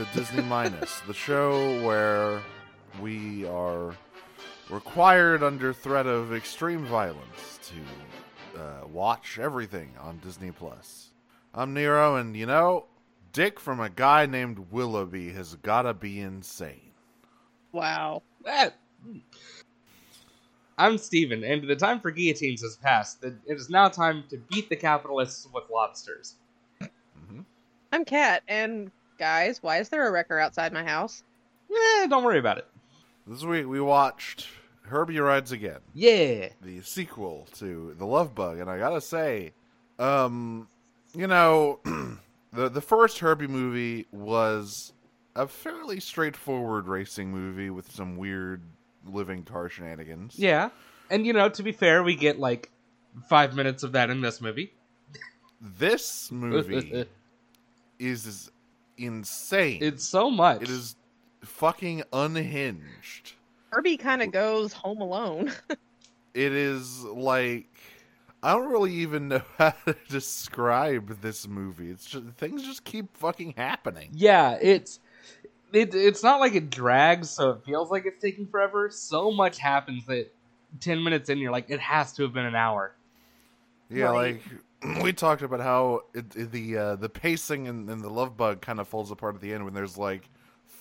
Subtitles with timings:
[0.00, 2.40] to Disney Minus, the show where
[3.02, 3.94] we are
[4.70, 11.10] required under threat of extreme violence to uh, watch everything on Disney Plus.
[11.52, 12.86] I'm Nero, and you know,
[13.34, 16.92] Dick from a guy named Willoughby has gotta be insane.
[17.72, 18.22] Wow.
[18.46, 18.70] Eh.
[20.78, 23.22] I'm Steven, and the time for guillotines has passed.
[23.22, 26.36] It it is now time to beat the capitalists with lobsters.
[27.92, 28.90] I'm Kat, and
[29.20, 31.22] guys, why is there a wrecker outside my house?
[31.70, 32.66] Eh, don't worry about it.
[33.26, 34.48] This week we watched
[34.82, 35.78] Herbie Rides Again.
[35.94, 36.48] Yeah.
[36.62, 39.52] the sequel to The Love Bug, and I gotta say,
[39.98, 40.66] um,
[41.14, 41.80] you know,
[42.52, 44.94] the the first Herbie movie was
[45.36, 48.62] a fairly straightforward racing movie with some weird
[49.06, 50.38] living car shenanigans.
[50.38, 50.70] Yeah.
[51.10, 52.70] And you know, to be fair, we get like
[53.28, 54.72] five minutes of that in this movie.
[55.60, 57.04] This movie
[57.98, 58.50] is
[59.00, 59.78] insane.
[59.82, 60.62] it's so much.
[60.62, 60.96] it is
[61.42, 63.34] fucking unhinged.
[63.70, 65.52] Herbie kind of goes home alone.
[66.32, 67.66] It is like
[68.40, 71.90] I don't really even know how to describe this movie.
[71.90, 74.10] It's just things just keep fucking happening.
[74.14, 75.00] Yeah, it's
[75.72, 78.90] it, it's not like it drags, so it feels like it's taking forever.
[78.90, 80.32] So much happens that
[80.78, 82.94] ten minutes in, you're like, it has to have been an hour.
[83.90, 84.34] Yeah, Right.
[84.34, 84.42] like
[85.02, 88.60] we talked about how it, it- the uh, the pacing in, in the Love Bug
[88.60, 90.28] kind of falls apart at the end when there's like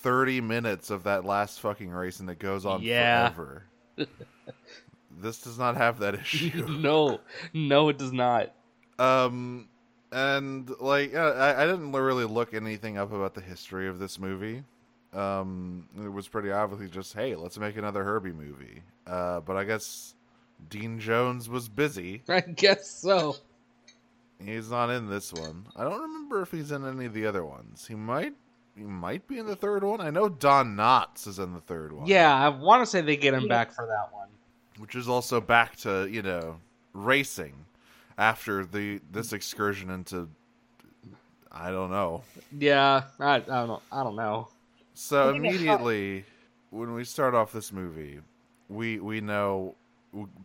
[0.01, 3.29] thirty minutes of that last fucking race and it goes on Yeah.
[3.29, 3.63] forever.
[5.21, 6.65] this does not have that issue.
[6.67, 7.19] no,
[7.53, 8.53] no, it does not.
[8.97, 9.67] um,
[10.11, 14.63] and like I, I didn't really look anything up about the history of this movie.
[15.13, 18.81] Um, it was pretty obviously just hey, let's make another Herbie movie.
[19.05, 20.13] Uh, but I guess
[20.69, 22.21] Dean Jones was busy.
[22.29, 23.35] I guess so.
[24.43, 25.65] He's not in this one.
[25.75, 27.85] I don't remember if he's in any of the other ones.
[27.87, 28.33] He might.
[28.75, 29.99] He might be in the third one.
[29.99, 32.07] I know Don Knotts is in the third one.
[32.07, 33.49] Yeah, I want to say they get him Yeah.
[33.49, 34.29] back for that one.
[34.77, 36.57] which is also back to you know
[36.93, 37.53] racing
[38.17, 40.29] after the this excursion into
[41.51, 42.23] I don't know.
[42.57, 43.81] Yeah, I, I don't know.
[43.91, 44.47] I don't know.
[44.93, 46.23] So I think it immediately
[46.69, 48.19] when we start off this movie,
[48.69, 49.75] we we know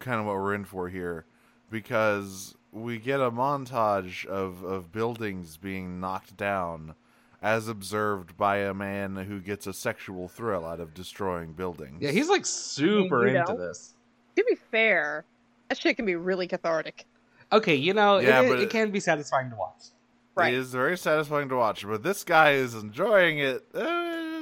[0.01, 1.27] kind of what we're in for here
[1.71, 6.95] because we get a montage of of buildings being knocked down
[7.41, 11.99] as observed by a man who gets a sexual thrill out of destroying buildings.
[12.01, 13.59] Yeah, he's like super You into know?
[13.59, 13.95] this.
[14.37, 15.25] to be fair,
[15.69, 17.05] that shit can be really cathartic.
[17.53, 19.85] Okay, you know, Yeah, it, but it, it- can be satisfying to watch.
[20.37, 20.53] Right.
[20.53, 23.65] It is very satisfying to watch, but this guy is enjoying it.
[23.73, 23.85] Uh,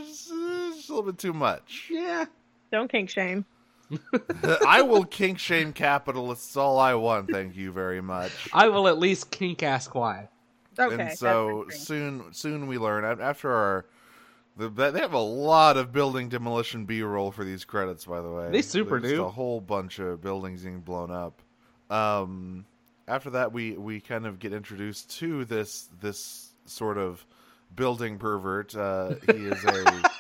[0.01, 1.89] it's, it's a little bit too much.
[1.91, 2.25] Yeah.
[2.71, 3.45] Don't kink shame.
[4.67, 7.31] I will kink shame capitalists all I want.
[7.31, 8.33] Thank you very much.
[8.53, 10.29] I will at least kink ask why.
[10.79, 11.09] Okay.
[11.09, 13.87] and so soon, soon we learn after our.
[14.55, 18.51] The, they have a lot of building demolition B-roll for these credits, by the way.
[18.51, 19.25] They super There's do.
[19.25, 21.41] A whole bunch of buildings being blown up.
[21.91, 22.67] Um,
[23.09, 27.25] after that, we we kind of get introduced to this this sort of
[27.75, 28.75] building pervert.
[28.75, 30.03] Uh, he is a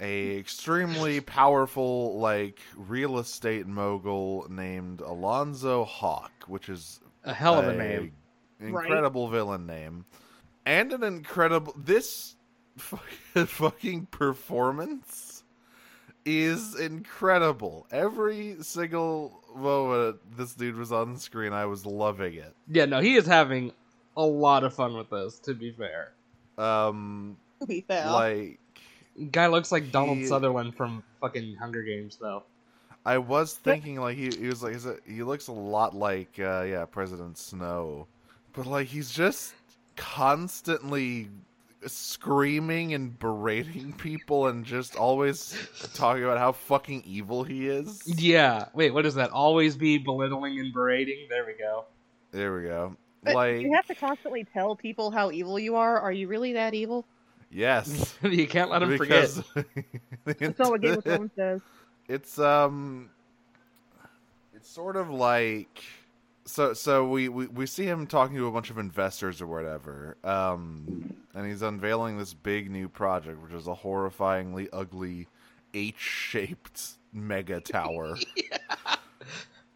[0.00, 7.66] a extremely powerful like real estate mogul named Alonzo Hawk, which is A hell of
[7.68, 8.12] a name.
[8.60, 10.04] incredible villain name,
[10.66, 12.36] and an incredible this
[12.76, 13.06] fucking-
[13.46, 15.44] fucking performance
[16.24, 17.86] is incredible.
[17.90, 22.54] Every single moment this dude was on screen, I was loving it.
[22.68, 23.72] Yeah, no, he is having
[24.16, 25.38] a lot of fun with this.
[25.40, 26.12] To be fair,
[26.58, 28.10] Um, To be fair.
[28.10, 28.58] like
[29.30, 32.42] guy looks like Donald He- Sutherland from fucking Hunger Games, though.
[33.04, 36.40] I was thinking, like he, he was like, is it, he looks a lot like,
[36.40, 38.08] uh, yeah, President Snow,
[38.52, 39.54] but like he's just
[39.94, 41.28] constantly
[41.86, 45.56] screaming and berating people and just always
[45.94, 48.02] talking about how fucking evil he is.
[48.06, 48.66] Yeah.
[48.74, 49.30] Wait, what is that?
[49.30, 51.26] Always be belittling and berating.
[51.30, 51.84] There we go.
[52.32, 52.96] There we go.
[53.22, 56.00] But like, you have to constantly tell people how evil you are.
[56.00, 57.04] Are you really that evil?
[57.56, 59.30] Yes, you can't let him forget.
[60.24, 61.60] That's not what Game of Thrones does.
[62.08, 63.10] it's um
[64.54, 65.82] it's sort of like
[66.44, 70.16] so so we, we we see him talking to a bunch of investors or whatever
[70.22, 75.26] um and he's unveiling this big new project which is a horrifyingly ugly
[75.74, 78.16] h-shaped mega tower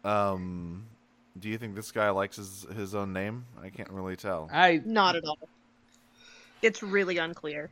[0.05, 0.85] um
[1.37, 4.81] do you think this guy likes his his own name i can't really tell I.
[4.85, 5.37] Not at all.
[6.61, 7.71] It's really unclear.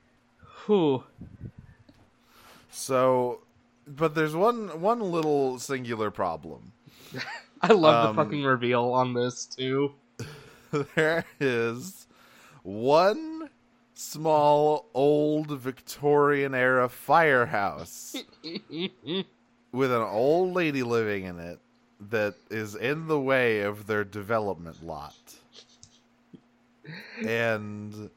[0.65, 1.03] Whew.
[2.71, 3.41] so
[3.88, 6.71] but there's one one little singular problem
[7.62, 9.94] I love Um, the fucking reveal on this too.
[10.95, 12.07] there is
[12.63, 13.50] one
[13.95, 18.15] small old Victorian era firehouse
[19.71, 21.59] with an old lady living in it
[22.09, 25.15] that is in the way of their development lot.
[27.25, 28.09] And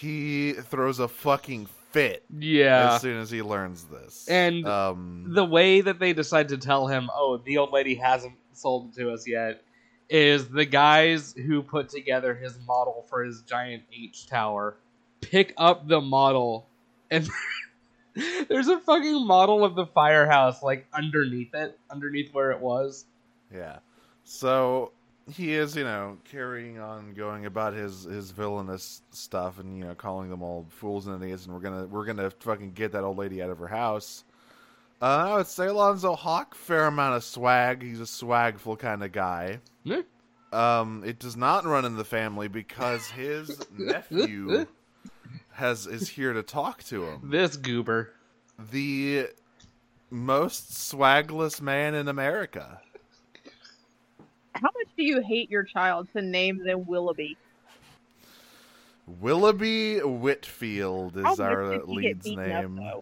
[0.00, 2.94] he throws a fucking fit yeah.
[2.94, 4.26] as soon as he learns this.
[4.28, 8.34] And um the way that they decide to tell him, oh, the old lady hasn't
[8.52, 9.62] sold it to us yet,
[10.08, 14.76] is the guys who put together his model for his giant H tower
[15.20, 16.66] pick up the model
[17.10, 17.28] and
[18.48, 23.06] there's a fucking model of the firehouse like underneath it, underneath where it was.
[23.52, 23.78] Yeah.
[24.24, 24.92] So
[25.30, 29.94] he is, you know, carrying on going about his his villainous stuff and you know
[29.94, 33.18] calling them all fools and idiots and we're gonna we're gonna fucking get that old
[33.18, 34.24] lady out of her house.
[35.02, 37.82] Uh, I would say Alonzo Hawk, fair amount of swag.
[37.82, 39.60] He's a swagful kind of guy.
[39.82, 40.02] Yeah.
[40.52, 44.66] Um, it does not run in the family because his nephew
[45.52, 47.30] has is here to talk to him.
[47.30, 48.12] This goober.
[48.70, 49.28] The
[50.10, 52.80] most swagless man in America.
[54.54, 57.36] How much do you hate your child to name them Willoughby?
[59.06, 63.00] Willoughby Whitfield is much our did lead's beaten up, name.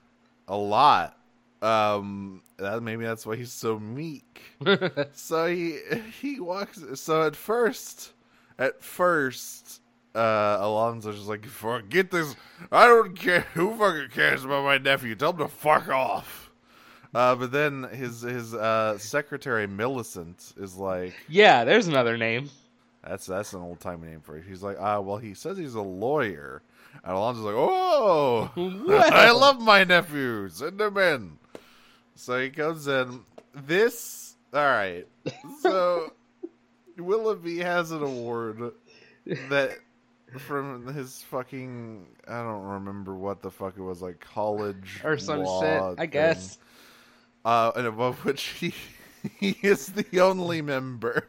[0.48, 1.16] A lot.
[1.60, 4.42] Um, that maybe that's why he's so meek.
[5.12, 5.78] so he
[6.20, 6.82] he walks.
[6.94, 8.12] So at first,
[8.58, 9.80] at first,
[10.14, 12.34] uh, Alonzo's just like, forget this.
[12.70, 13.46] I don't care.
[13.54, 15.14] Who fucking cares about my nephew?
[15.14, 16.41] Tell him to fuck off.
[17.14, 22.48] Uh, but then his his uh, secretary Millicent is like, yeah, there's another name.
[23.06, 24.44] that's that's an old time name for it.
[24.48, 26.62] He's like, ah, well, he says he's a lawyer.
[27.04, 28.50] And Alonzo's like, oh,
[29.12, 30.48] I love my nephew.
[30.48, 31.38] Send him in.
[32.14, 33.20] So he comes in.
[33.54, 35.06] This, all right.
[35.60, 36.12] So
[36.98, 38.72] Willoughby has an award
[39.26, 39.70] that
[40.38, 45.44] from his fucking, I don't remember what the fuck it was, like college Or some
[45.44, 46.58] shit, I guess.
[47.44, 48.74] Uh, and above which he
[49.38, 51.28] he is the only member.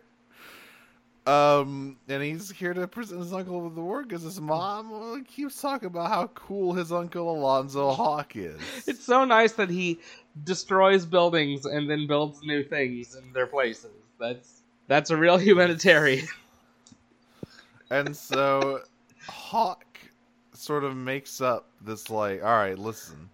[1.26, 5.62] Um, and he's here to present his uncle with the award because his mom keeps
[5.62, 8.60] talking about how cool his uncle Alonzo Hawk is.
[8.88, 10.00] It's so nice that he
[10.44, 13.92] destroys buildings and then builds new things in their places.
[14.20, 16.28] That's that's a real humanitarian.
[17.90, 18.82] and so
[19.26, 19.86] Hawk
[20.54, 23.30] sort of makes up this like, all right, listen.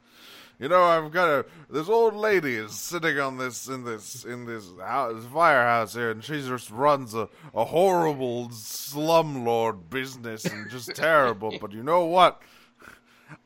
[0.59, 4.45] You know, I've got a this old lady is sitting on this in this in
[4.45, 10.89] this house, firehouse here, and she just runs a, a horrible slumlord business and just
[10.95, 11.57] terrible.
[11.61, 12.41] But you know what?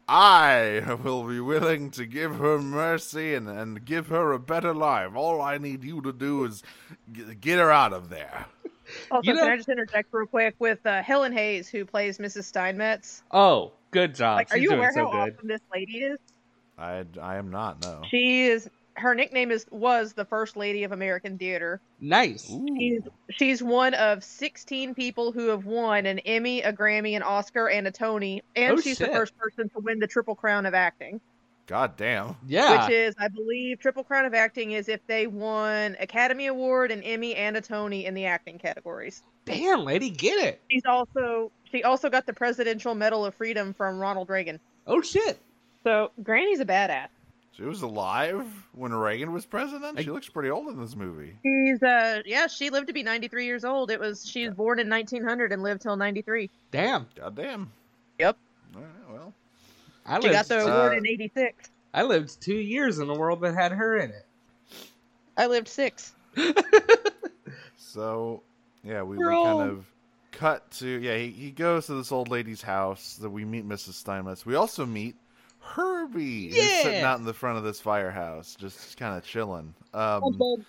[0.08, 5.16] I will be willing to give her mercy and, and give her a better life.
[5.16, 6.64] All I need you to do is
[7.12, 8.46] g- get her out of there.
[9.12, 12.18] Also, You know- can I just interject real quick with uh, Helen Hayes, who plays
[12.18, 12.44] Mrs.
[12.46, 13.24] Steinmetz?
[13.32, 14.38] Oh, good job.
[14.38, 15.36] Like, are She's you doing aware so how good.
[15.36, 16.20] awesome this lady is?
[16.84, 18.02] I, I am not, no.
[18.10, 18.70] She is.
[18.96, 21.82] Her nickname is was the First Lady of American Theater.
[22.00, 22.46] Nice.
[22.78, 27.68] She's she's one of 16 people who have won an Emmy, a Grammy, an Oscar,
[27.70, 29.08] and a Tony, and Oh, she's shit.
[29.10, 31.22] the first person to win the Triple Crown of acting.
[31.66, 32.36] God damn.
[32.46, 32.84] Yeah.
[32.86, 37.02] Which is, I believe, Triple Crown of acting is if they won Academy Award, an
[37.02, 39.24] Emmy, and a Tony in the acting categories.
[39.46, 40.62] Damn, lady, get it.
[40.70, 44.60] She's also she also got the Presidential Medal of Freedom from Ronald Reagan.
[44.86, 45.40] Oh shit.
[45.84, 47.08] So Granny's a badass.
[47.56, 50.00] She was alive when Reagan was president.
[50.00, 51.36] She looks pretty old in this movie.
[51.44, 53.92] She's uh yeah, she lived to be 93 years old.
[53.92, 56.50] It was she was born in 1900 and lived till 93.
[56.72, 57.06] Damn.
[57.16, 57.72] God damn.
[58.18, 58.38] Yep.
[58.76, 59.34] All right, well,
[60.06, 60.50] I She got lived.
[60.50, 61.70] the uh, award in 86.
[61.94, 64.26] I lived two years in a world that had her in it.
[65.38, 66.14] I lived 6.
[67.78, 68.42] so
[68.84, 69.86] yeah, we, we kind of
[70.32, 71.18] cut to yeah.
[71.18, 73.18] He, he goes to this old lady's house.
[73.22, 73.94] That we meet Mrs.
[73.94, 74.44] Steinmetz.
[74.44, 75.16] We also meet
[75.64, 79.74] Herbie, is sitting out in the front of this firehouse, just kind of chilling.
[79.94, 80.66] Um,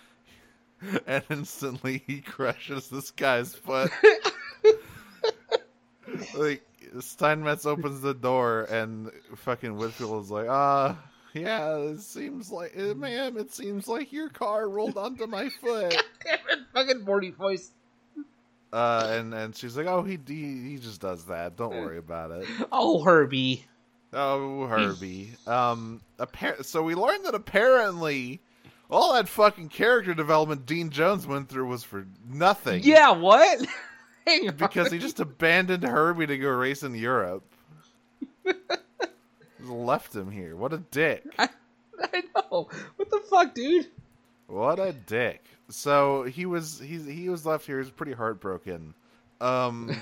[1.07, 3.91] and instantly he crushes this guy's foot.
[6.35, 6.63] like
[6.99, 10.97] Steinmetz opens the door and fucking Whitfield is like, ah,
[11.33, 16.01] yeah, it seems like, eh, ma'am, it seems like your car rolled onto my foot.
[16.73, 17.71] Fucking Morty voice.
[18.71, 21.57] Uh, and and she's like, oh, he he, he just does that.
[21.57, 22.47] Don't worry about it.
[22.71, 23.65] Oh, Herbie.
[24.15, 25.31] Oh, Herbie.
[25.45, 28.39] Um, appar- so we learned that apparently
[28.89, 32.81] all that fucking character development Dean Jones went through was for nothing.
[32.83, 33.65] Yeah, what?
[34.57, 37.43] Because he just abandoned Herbie to go race in Europe.
[39.59, 40.55] Left him here.
[40.55, 41.23] What a dick.
[41.37, 41.49] I
[42.35, 42.67] know.
[42.95, 43.85] What the fuck, dude?
[44.47, 45.43] What a dick.
[45.69, 47.75] So he was he he was left here.
[47.75, 48.95] He was pretty heartbroken.
[49.41, 49.95] Um,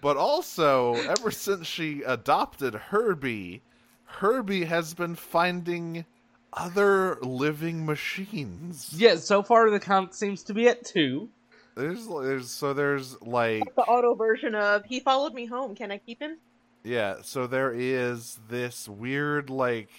[0.00, 3.62] but also, ever since she adopted Herbie,
[4.04, 6.04] Herbie has been finding
[6.52, 8.92] other living machines.
[8.96, 11.28] Yeah, so far the count seems to be at two.
[11.74, 15.74] There's, there's, so there's like, The auto version of he followed me home.
[15.74, 16.38] Can I keep him?
[16.84, 19.90] yeah, so there is this weird like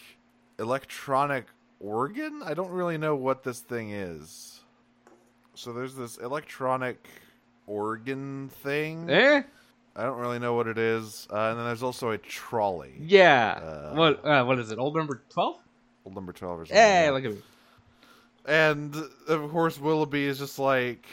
[0.58, 1.46] electronic
[1.80, 2.42] organ.
[2.44, 4.62] I don't really know what this thing is.
[5.54, 7.08] So there's this electronic
[7.68, 9.10] organ thing.
[9.10, 9.44] Eh?
[9.98, 11.28] I don't really know what it is.
[11.32, 12.94] Uh, and then there's also a trolley.
[13.00, 13.60] Yeah.
[13.62, 14.24] Uh, what?
[14.26, 14.78] Uh, what is it?
[14.78, 15.58] Old number twelve?
[16.06, 16.78] Old number 12 or something.
[16.78, 17.42] Hey, look at me.
[18.46, 18.96] And
[19.28, 21.06] of course, Willoughby is just like,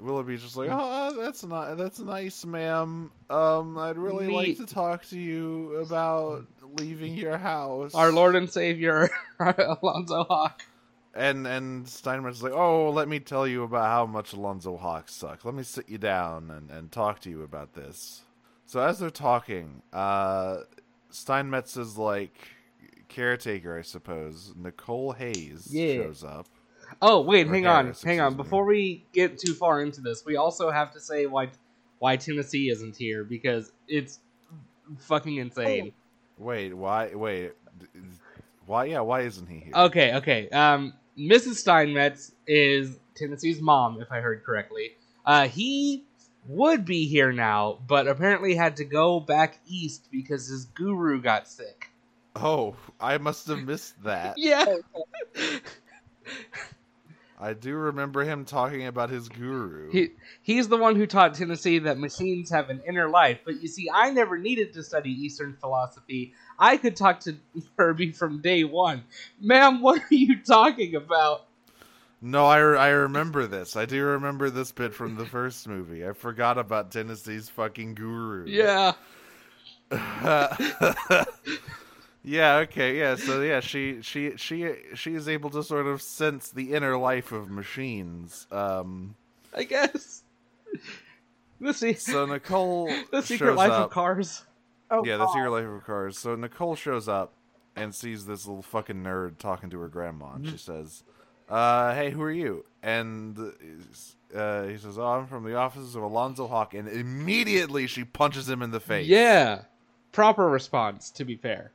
[0.00, 3.10] Willoughby's just like, oh, that's not that's nice, ma'am.
[3.28, 6.46] Um, I'd really like to talk to you about
[6.78, 7.94] leaving your house.
[7.94, 10.62] Our Lord and Savior, Alonzo Hawk.
[11.16, 15.08] And and Steinmetz is like, oh, let me tell you about how much Alonzo Hawk
[15.08, 15.44] sucks.
[15.44, 18.22] Let me sit you down and, and talk to you about this.
[18.66, 20.58] So as they're talking, uh,
[21.10, 22.48] is like
[23.08, 25.94] caretaker, I suppose, Nicole Hayes Yeah.
[25.94, 26.46] shows up.
[27.00, 28.32] Oh wait, Or hang on, hang on.
[28.32, 28.36] me.
[28.36, 31.48] Before we get too far into this, we also have to say why
[31.98, 34.20] why Tennessee isn't here because it's
[34.98, 35.92] fucking insane.
[36.38, 37.14] Wait, why?
[37.14, 37.52] Wait,
[38.66, 38.84] why?
[38.84, 39.72] Yeah, why isn't he here?
[39.74, 40.48] Okay, okay.
[40.50, 41.54] Um, Mrs.
[41.56, 44.96] Steinmetz is Tennessee's mom, if I heard correctly.
[45.24, 46.04] Uh, he
[46.46, 51.48] would be here now, but apparently had to go back east because his guru got
[51.48, 51.90] sick.
[52.36, 54.36] Oh, I must have missed that.
[54.38, 54.76] Yeah.
[57.38, 59.90] I do remember him talking about his guru.
[59.90, 60.10] He
[60.42, 63.40] he's the one who taught Tennessee that machines have an inner life.
[63.44, 66.32] But you see, I never needed to study Eastern philosophy.
[66.58, 67.36] I could talk to
[67.78, 69.04] Herbie from day one.
[69.40, 71.44] Ma'am, what are you talking about?
[72.22, 73.76] No, I, I remember this.
[73.76, 76.06] I do remember this bit from the first movie.
[76.06, 78.46] I forgot about Tennessee's fucking guru.
[78.46, 78.92] Yeah.
[82.26, 83.14] yeah, okay, yeah.
[83.16, 87.32] So yeah, she she she she is able to sort of sense the inner life
[87.32, 88.46] of machines.
[88.50, 89.14] Um
[89.56, 90.22] I guess.
[91.60, 93.86] The, se- so Nicole the secret shows life up.
[93.86, 94.44] of cars.
[94.90, 95.32] Oh, yeah, the God.
[95.32, 96.18] secret life of cars.
[96.18, 97.32] So Nicole shows up
[97.74, 100.34] and sees this little fucking nerd talking to her grandma.
[100.34, 100.52] And Mm-hmm.
[100.52, 101.02] she says,
[101.48, 106.02] uh, "Hey, who are you?" And uh, he says, "Oh, I'm from the offices of
[106.02, 109.06] Alonzo Hawk." And immediately she punches him in the face.
[109.06, 109.62] Yeah.
[110.12, 111.72] Proper response, to be fair.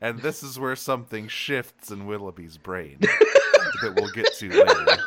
[0.00, 5.02] And this is where something shifts in Willoughby's brain that we'll get to later.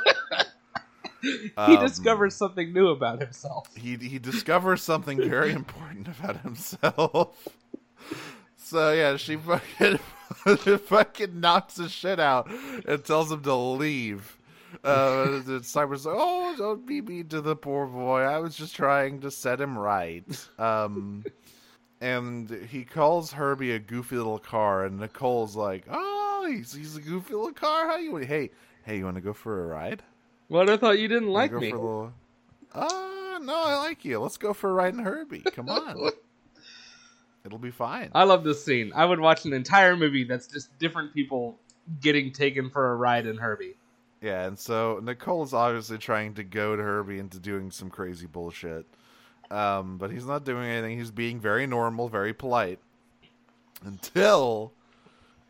[1.22, 3.68] he Um, discovers something new about himself.
[3.76, 7.48] he he discovers something very important about himself.
[8.58, 9.98] So yeah, she fucking
[10.80, 12.50] fucking knocks his shit out
[12.88, 14.38] and tells him to leave.
[14.86, 18.22] Uh, Cyber's like, "Oh, don't be mean to the poor boy.
[18.22, 20.24] I was just trying to set him right."
[20.58, 21.26] Um,
[22.02, 27.02] and he calls Herbie a goofy little car, and Nicole's like, "Oh, he's he's a
[27.02, 27.88] goofy little car.
[27.88, 28.18] How you?
[28.18, 28.50] Hey,
[28.84, 30.04] hey, you want to go for a ride?"
[30.48, 31.72] What I thought you didn't like go me.
[31.72, 32.14] Little...
[32.74, 34.20] Uh, no, I like you.
[34.20, 35.44] Let's go for a ride in Herbie.
[35.54, 36.12] Come on.
[37.46, 38.12] It'll be fine.
[38.14, 38.92] I love this scene.
[38.94, 41.58] I would watch an entire movie that's just different people
[42.02, 43.76] getting taken for a ride in Herbie.
[44.22, 48.86] Yeah, and so Nicole is obviously trying to goad Herbie into doing some crazy bullshit.
[49.52, 50.98] Um, but he's not doing anything.
[50.98, 52.80] He's being very normal, very polite.
[53.84, 54.72] Until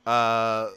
[0.06, 0.70] uh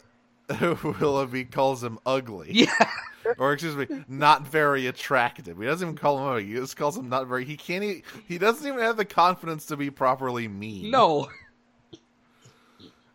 [1.01, 2.49] Willoughby calls him ugly.
[2.53, 2.91] Yeah.
[3.39, 5.59] or excuse me, not very attractive.
[5.59, 6.47] He doesn't even call him ugly.
[6.47, 7.45] He just calls him not very.
[7.45, 7.83] He can't.
[7.83, 10.91] e he doesn't even have the confidence to be properly mean.
[10.91, 11.29] No.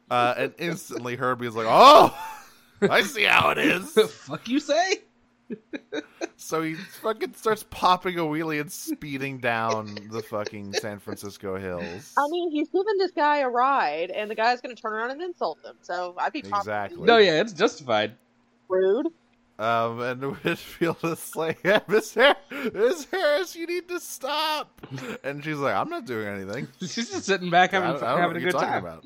[0.10, 2.18] Uh, and instantly Herbie is like, "Oh,
[2.82, 4.96] I see how it is." Fuck you say?
[6.38, 12.14] So he fucking starts popping a wheelie and speeding down the fucking San Francisco hills.
[12.18, 15.12] I mean, he's giving this guy a ride, and the guy's going to turn around
[15.12, 15.76] and insult him.
[15.82, 17.04] So I'd be probably Exactly.
[17.06, 18.14] No, yeah, it's justified.
[18.70, 19.08] rude.
[19.60, 22.38] Um, and Whitfield is like, yeah, Miss, Har-
[22.74, 24.82] Miss Harris, you need to stop.
[25.26, 26.70] And she's like, I'm not doing anything.
[26.80, 28.62] She's just sitting back having, I don't, I don't know having what a you're good
[28.62, 28.86] time.
[28.86, 29.06] about.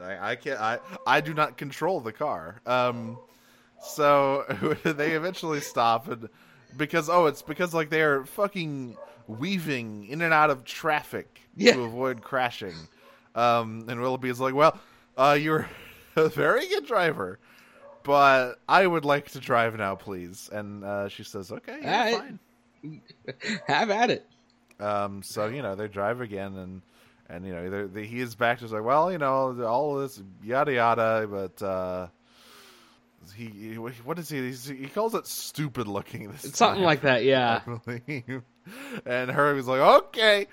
[0.00, 0.58] I, I can't.
[0.58, 2.62] I I do not control the car.
[2.64, 3.18] Um,
[3.82, 4.44] so
[4.84, 6.28] they eventually stop and
[6.76, 8.96] because oh, it's because like they're fucking
[9.26, 11.74] weaving in and out of traffic Yeah.
[11.74, 12.74] to avoid crashing.
[13.34, 14.78] Um, and Willoughby is like, well,
[15.16, 15.68] uh, you're
[16.16, 17.38] a very good driver.
[18.02, 20.48] But I would like to drive now, please.
[20.50, 22.18] And uh, she says, "Okay, yeah, Alright.
[22.82, 23.02] fine."
[23.66, 24.26] Have at it.
[24.80, 26.82] Um, so you know they drive again, and
[27.28, 30.72] and you know they, he is back to like, well, you know, all this yada
[30.72, 32.06] yada, but uh,
[33.32, 34.38] he, he what is he?
[34.46, 36.30] He's, he calls it stupid looking.
[36.30, 37.60] This It's something like that, yeah.
[37.66, 38.42] I believe.
[39.06, 40.46] And Herbie's like, okay,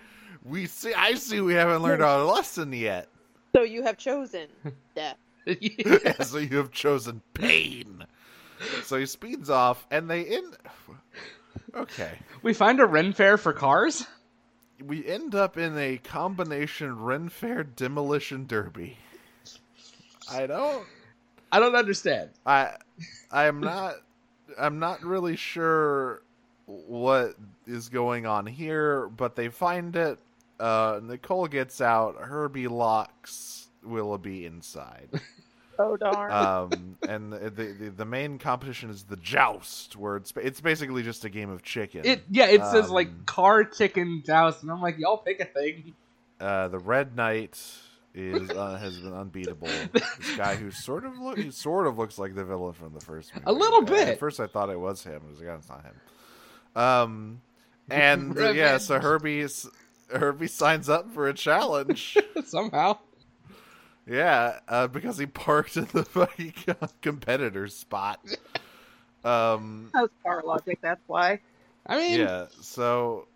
[0.43, 0.93] we see.
[0.93, 1.41] I see.
[1.41, 3.07] We haven't learned our lesson yet.
[3.55, 4.47] So you have chosen
[4.95, 5.17] death.
[5.45, 8.05] Yeah, so you have chosen pain.
[8.83, 10.55] So he speeds off, and they end.
[11.75, 14.05] Okay, we find a Ren fair for cars.
[14.83, 18.97] we end up in a combination Ren Fair demolition derby.
[20.31, 20.85] I don't.
[21.51, 22.29] I don't understand.
[22.45, 22.71] I.
[23.31, 23.95] I'm not.
[24.59, 26.21] I'm not really sure
[26.65, 27.35] what
[27.65, 30.19] is going on here, but they find it.
[30.59, 32.15] Uh, Nicole gets out.
[32.19, 35.09] Herbie locks Willoughby inside.
[35.79, 36.31] Oh darn.
[36.31, 41.23] um, and the, the the main competition is the joust, where it's it's basically just
[41.23, 42.01] a game of chicken.
[42.03, 45.45] It yeah, it says like Um, car chicken joust, and I'm like, y'all pick a
[45.45, 45.93] thing.
[46.39, 47.61] uh, the Red Knight
[48.17, 49.67] is uh, has been unbeatable.
[49.93, 52.99] this guy who sort of look he sort of looks like the villain from the
[52.99, 53.43] first movie.
[53.47, 54.07] A little Uh, bit.
[54.09, 55.21] At first, I thought it was him.
[55.25, 56.81] I was like, "Oh, it's not him.
[56.81, 57.41] Um,
[57.89, 59.03] and uh, yeah, so Revenge.
[59.11, 59.69] Herbie's
[60.11, 62.17] Herbie signs up for a challenge.
[62.45, 62.97] Somehow.
[64.09, 66.53] Yeah, uh, because he parked in the fucking
[67.01, 68.19] competitor's spot.
[69.23, 70.79] Um, That's car logic.
[70.81, 71.41] That's why.
[71.85, 73.27] I mean, yeah, so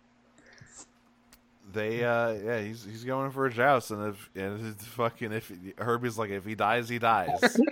[1.72, 5.52] they, uh, yeah, he's he's going for a joust, and if and it's fucking if
[5.78, 7.40] Herbie's like, if he dies, he dies.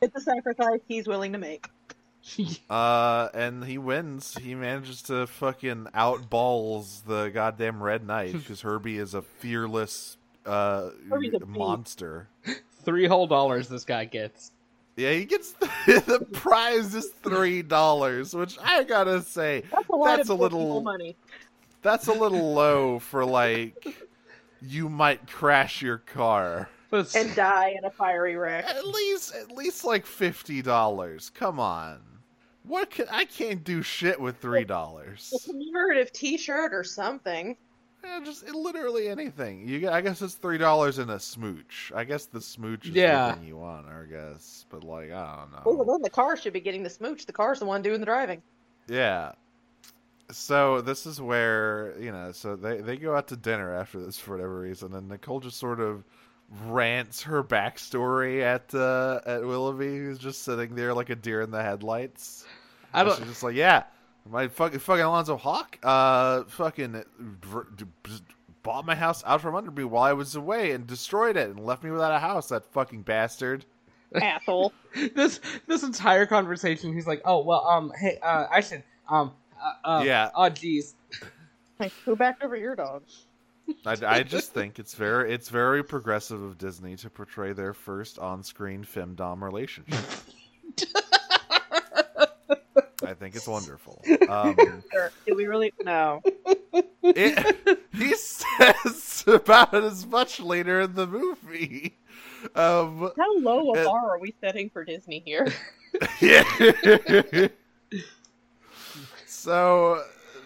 [0.00, 1.66] It's a sacrifice he's willing to make.
[2.70, 4.36] uh, and he wins.
[4.40, 10.90] He manages to fucking outballs the goddamn Red Knight because Herbie is a fearless uh
[11.12, 12.28] a monster.
[12.82, 14.52] three whole dollars this guy gets.
[14.98, 15.66] Yeah, he gets the,
[16.06, 20.82] the prize is three dollars, which I gotta say That's a That's a little- little
[20.82, 21.16] money.
[21.82, 23.96] that's a little low for like
[24.60, 26.68] you might crash your car.
[26.90, 28.64] But it's- And die in a fiery wreck.
[28.64, 31.30] At least at least like fifty dollars.
[31.30, 32.00] Come on.
[32.64, 35.32] What can I can't do shit with three dollars.
[35.34, 37.56] A commemorative T-shirt or something.
[38.08, 39.68] Yeah, just literally anything.
[39.68, 41.92] You get- I guess it's three dollars in a smooch.
[41.94, 43.28] I guess the smooch is Yeah.
[43.28, 44.64] the thing you want, I guess.
[44.70, 45.62] But like I don't know.
[45.72, 47.26] Well, then the car should be getting the smooch.
[47.26, 48.42] The car's the one doing the driving.
[48.86, 49.32] Yeah.
[50.30, 52.32] So this is where you know.
[52.32, 55.58] So they they go out to dinner after this for whatever reason, and Nicole just
[55.58, 56.04] sort of
[56.64, 61.50] rants her backstory at uh, at Willoughby, who's just sitting there like a deer in
[61.50, 62.44] the headlights.
[62.92, 63.16] I don't.
[63.18, 63.84] She's just like, yeah,
[64.30, 67.02] my fucking fucking Alonzo Hawk, uh, fucking
[68.62, 71.64] bought my house out from under me while I was away and destroyed it and
[71.64, 72.48] left me without a house.
[72.48, 73.64] That fucking bastard.
[74.14, 74.72] Asshole.
[75.14, 79.88] This this entire conversation, he's like, oh well, um, hey, uh, I should, um, uh,
[79.88, 80.30] uh Yeah.
[80.34, 80.94] oh jeez,
[81.78, 83.02] Like, who backed over your dog?
[83.84, 88.18] I, I just think it's very it's very progressive of Disney to portray their first
[88.18, 89.98] on-screen femdom relationship.
[93.04, 94.02] I think it's wonderful.
[94.28, 94.56] Um,
[94.92, 95.10] Sure.
[95.26, 95.72] Did we really?
[95.82, 96.20] No.
[97.02, 101.96] it, he says about it as much later in the movie.
[102.54, 105.46] Um, How low a Uh, bar are we setting for Disney here?
[106.20, 106.44] yeah.
[109.26, 110.02] so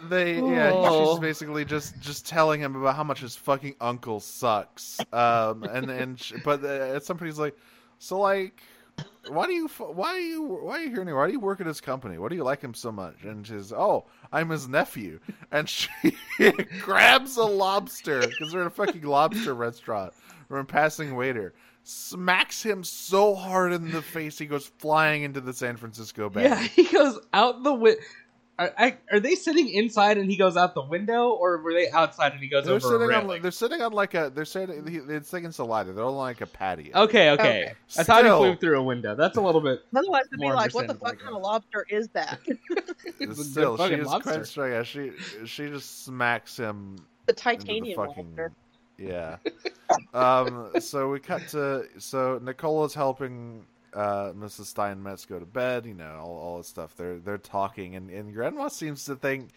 [0.09, 1.13] they yeah Oh.
[1.15, 5.91] she's basically just just telling him about how much his fucking uncle sucks um and
[5.91, 7.57] and sh but uh, at some point he's like
[7.99, 8.63] so like
[9.29, 11.61] why do you why are you why are you here anymore why do you work
[11.61, 12.19] at his company?
[12.19, 13.23] Why do you like him so much?
[13.23, 15.21] And she's oh i'm his nephew.
[15.51, 15.89] And she
[16.81, 20.13] grabs a lobster because they're in a fucking lobster restaurant.
[20.49, 21.55] From a passing waiter.
[21.85, 26.45] Smacks him so hard in the face he goes flying into the san francisco bay.
[26.45, 28.01] Yeah, he goes out the window.
[28.59, 31.91] Are, I, are they sitting inside and he goes out the window, or were they
[31.91, 33.27] outside and he goes they're over a sitting on railing?
[33.29, 35.93] like, they're sitting on like a they're sitting it's thinking Salida.
[35.95, 36.93] They're on like a patio.
[37.05, 37.63] Okay, okay.
[37.65, 37.73] Okay.
[37.99, 39.15] I thought he flew through a window.
[39.17, 39.81] That's a little bit.
[39.97, 42.39] Otherwise, it'd be like, what the fuck kind of lobster is that?
[43.19, 44.33] It's a Still, good she fucking is lobster.
[44.33, 44.71] quite strong.
[44.71, 45.13] Yeah, she
[45.47, 48.53] she just smacks him the into the titanium fucking lobster.
[48.99, 49.37] yeah.
[50.15, 50.71] um.
[50.81, 54.67] So we cut to so Nicola's helping uh Mrs.
[54.67, 55.87] Steinmetz go to bed.
[55.87, 56.97] You know all all this stuff.
[56.97, 59.51] They're they're talking, and and Grandma seems to think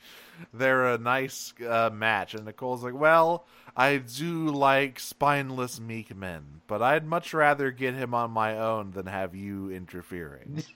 [0.53, 2.33] they're a nice uh, match.
[2.33, 3.45] And Nicole's like, well.
[3.77, 8.91] I do like spineless meek men, but I'd much rather get him on my own
[8.91, 10.63] than have you interfering.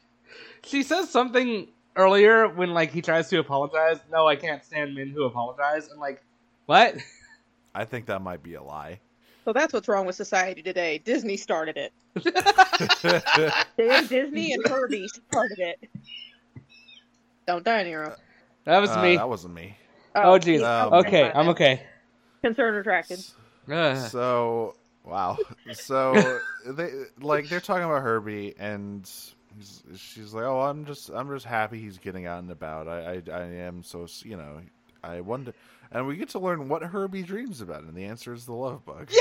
[0.64, 4.00] She says something earlier when like he tries to apologize.
[4.12, 5.90] No, I can't stand men who apologize.
[5.90, 6.24] And like,
[6.66, 6.96] what?
[7.76, 9.00] I think that might be a lie.
[9.46, 11.00] So that's what's wrong with society today.
[11.00, 11.94] Disney started it.
[13.78, 15.90] Damn Disney and Herbie started it.
[17.48, 18.16] Don't die, Nero.
[18.66, 19.18] That was Uh, me.
[19.18, 19.76] That wasn't me.
[20.16, 20.62] Oh, geez.
[20.62, 21.82] Um, okay, I'm okay.
[22.44, 23.24] Concern retracted.
[23.72, 24.10] Ugh.
[24.10, 25.38] So wow.
[25.72, 29.10] So they like they're talking about Herbie, and
[29.96, 32.88] she's like, "Oh, I'm just I'm just happy he's getting out and about.
[32.88, 34.62] I I, I am so you know
[35.04, 35.54] I wonder."
[35.92, 38.86] And we get to learn what Herbie dreams about, and the answer is the love
[38.86, 39.10] bug.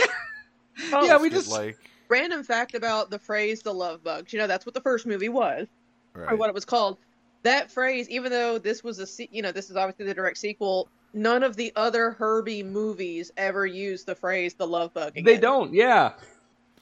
[0.81, 0.93] Yeah.
[0.93, 1.77] Oh, Yeah, we just- like
[2.09, 5.29] random fact about the phrase "the love bugs." You know, that's what the first movie
[5.29, 5.67] was,
[6.15, 6.99] or what it was called.
[7.43, 10.89] That phrase, even though this was a, you know, this is obviously the direct sequel.
[11.15, 15.25] None of the other Herbie movies ever used the phrase "the love bug." Again.
[15.25, 15.73] They don't.
[15.75, 16.13] Yeah.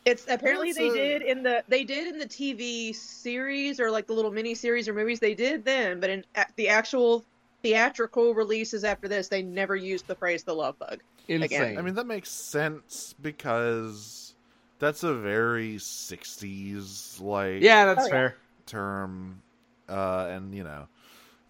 [0.04, 3.90] It's apparently That's they a- did in the they did in the TV series or
[3.90, 6.22] like the little mini series or movies they did then, but in
[6.56, 7.24] the actual
[7.62, 11.78] theatrical releases after this, they never used the phrase "the love bug." Insane.
[11.78, 14.34] I mean, that makes sense because
[14.78, 18.12] that's a very '60s like yeah, that's Oh, yeah.
[18.12, 18.36] fair.
[18.66, 19.42] term,
[19.88, 20.86] uh, and you know,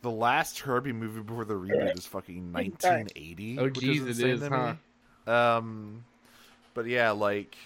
[0.03, 3.59] the last Herbie movie before the reboot is fucking 1980.
[3.59, 4.75] Oh, which geez, it is, to huh?
[5.27, 5.33] me.
[5.33, 6.05] Um,
[6.75, 7.57] but yeah, like,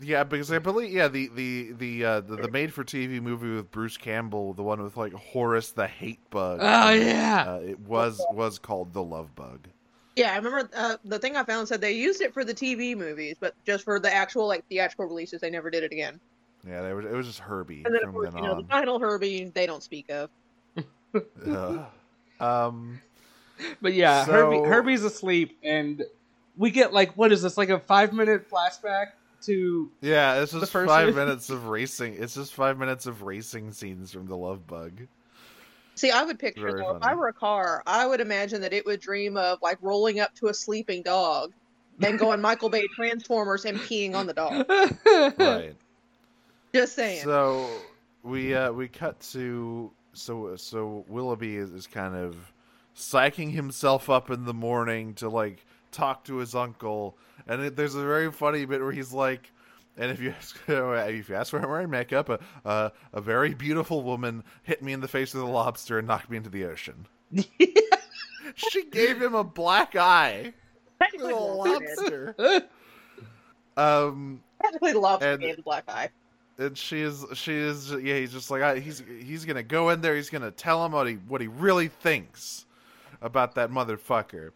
[0.00, 3.96] yeah, because I believe, yeah, the the the uh, the, the made-for-TV movie with Bruce
[3.96, 6.58] Campbell, the one with like Horace the Hate Bug.
[6.62, 7.44] Oh, yeah.
[7.48, 9.68] uh, it was was called the Love Bug.
[10.16, 12.96] Yeah, I remember uh, the thing I found said they used it for the TV
[12.96, 16.20] movies, but just for the actual like theatrical releases, they never did it again.
[16.66, 18.54] Yeah, they were, it was just Herbie And then of from course, then you know,
[18.56, 18.68] the on.
[18.68, 20.30] final Herbie they don't speak of.
[21.46, 21.84] Ugh.
[22.40, 23.00] um,
[23.82, 26.02] But yeah, So- Herbie Herbie's asleep, and
[26.56, 27.56] we get like what is this?
[27.58, 29.08] Like a five minute flashback
[29.46, 31.16] to yeah, it's The just five movie?
[31.16, 32.16] minutes of racing.
[32.18, 35.06] It's just five minutes of racing scenes from the Love Bug.
[35.96, 37.02] See, I would picture Very though, if.
[37.02, 40.34] I were a car, I would imagine that it would dream of like rolling up
[40.36, 41.52] to a sleeping dog
[42.02, 44.66] and going Michael Bay Transformers and peeing on the dog.
[45.38, 45.74] Right.
[46.74, 47.22] Just saying.
[47.22, 47.68] So
[48.24, 52.36] we uh, we cut to so so Willoughby is, is kind of
[52.96, 57.94] psyching himself up in the morning to like talk to his uncle, and it, there's
[57.94, 59.50] a very funny bit where he's like.
[59.96, 63.54] And if you ask, if you ask where I'm wearing makeup, a, a a very
[63.54, 66.64] beautiful woman hit me in the face with a lobster and knocked me into the
[66.64, 67.06] ocean.
[68.56, 70.52] She gave him a black eye
[71.00, 72.68] with a lobster lobster.
[73.76, 76.10] Um, Technically, the lobster And- gave the black eye.
[76.58, 80.00] and she is she is yeah he's just like I, he's he's gonna go in
[80.00, 82.66] there he's gonna tell him what he what he really thinks
[83.20, 84.50] about that motherfucker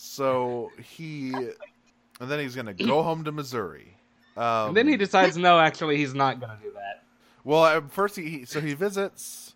[0.00, 3.94] so he and then he's gonna go home to missouri
[4.36, 7.02] um, and then he decides, no, actually, he's not gonna do that.
[7.42, 9.54] well at first he, he so he visits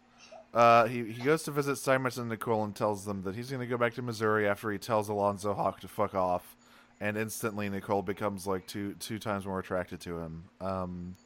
[0.55, 3.61] uh, he, he goes to visit Simonson and Nicole and tells them that he's going
[3.61, 6.57] to go back to Missouri after he tells Alonzo Hawk to fuck off,
[7.00, 10.44] and instantly Nicole becomes like two two times more attracted to him.
[10.61, 11.16] Um,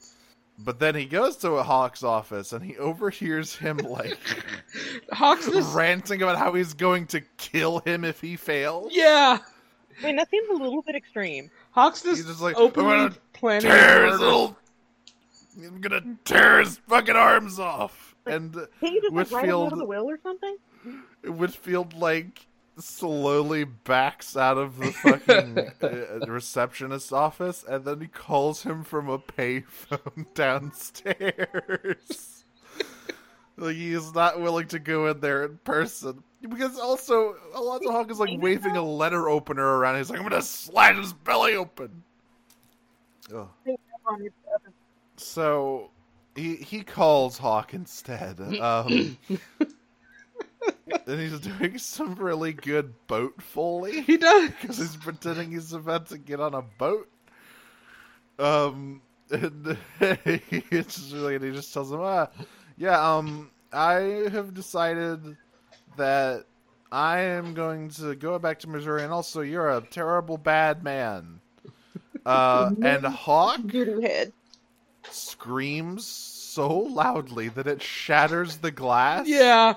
[0.58, 4.18] but then he goes to a Hawk's office and he overhears him like
[5.12, 8.92] Hawks just ranting about how he's going to kill him if he fails.
[8.94, 9.38] yeah,
[10.02, 11.50] I mean, that seems a little bit extreme.
[11.72, 14.56] Hawks He's just, just like, openly "I'm gonna planning tear his little.
[15.58, 18.14] I'm gonna tear his fucking arms off.
[18.26, 20.56] And Can you just like, write it out of the will or something?
[21.24, 22.45] Whitfield like
[22.78, 29.08] slowly backs out of the fucking uh, receptionist's office, and then he calls him from
[29.08, 32.44] a payphone downstairs.
[33.56, 38.10] like he is not willing to go in there in person because also Alonzo Hawk
[38.10, 39.96] is like waving a letter opener around.
[39.96, 42.02] He's like, "I'm gonna slash his belly open."
[43.34, 43.48] Ugh.
[45.16, 45.90] So
[46.34, 48.40] he he calls Hawk instead.
[48.60, 49.18] Um,
[51.06, 54.50] and he's doing some really good boat foley He does.
[54.60, 57.08] because he's pretending he's about to get on a boat.
[58.38, 62.28] Um, and it's just like he just tells him, "Ah,
[62.76, 65.36] yeah, um, I have decided
[65.96, 66.44] that
[66.92, 71.40] I am going to go back to Missouri, and also you're a terrible bad man."
[72.26, 74.32] Uh, and Hawk Voodoo head.
[75.10, 79.74] screams so loudly that it shatters the glass Yeah.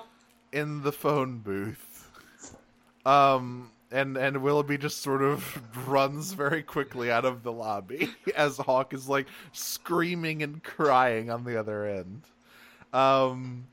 [0.52, 2.08] In the phone booth.
[3.04, 8.56] Um and and Willoughby just sort of runs very quickly out of the lobby as
[8.56, 12.22] Hawk is like screaming and crying on the other end.
[12.92, 13.66] Um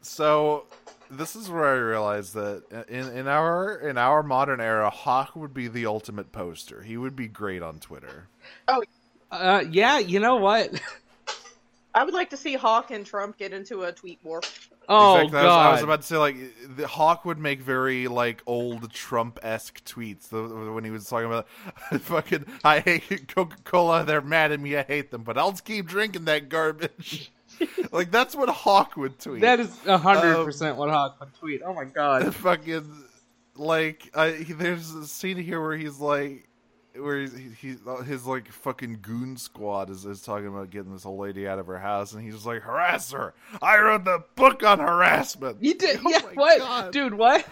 [0.00, 0.66] so
[1.10, 5.54] this is where I realized that in, in our in our modern era, Hawk would
[5.54, 6.82] be the ultimate poster.
[6.82, 8.28] He would be great on Twitter.
[9.30, 9.98] Uh, yeah.
[9.98, 10.80] You know what?
[11.94, 14.40] I would like to see Hawk and Trump get into a tweet war.
[14.90, 15.38] Oh Exactly.
[15.38, 15.66] I was, god.
[15.68, 16.36] I was about to say like
[16.76, 21.26] the Hawk would make very like old Trump esque tweets the, when he was talking
[21.26, 21.46] about
[22.00, 24.04] fucking I hate Coca Cola.
[24.04, 24.76] They're mad at me.
[24.76, 27.30] I hate them, but I'll just keep drinking that garbage.
[27.92, 29.40] like that's what Hawk would tweet.
[29.42, 31.60] That is a hundred Um, percent what Hawk would tweet.
[31.64, 32.34] Oh my god.
[32.34, 33.04] fucking
[33.56, 36.47] like I, he- there's a scene here where he's like
[36.96, 41.06] where he's, he, he his like fucking goon squad is, is talking about getting this
[41.06, 43.34] old lady out of her house, and he's just like harass her.
[43.62, 45.58] I wrote the book on harassment.
[45.60, 46.00] You did?
[46.04, 46.20] Oh yeah.
[46.34, 46.92] What, God.
[46.92, 47.14] dude?
[47.14, 47.46] What?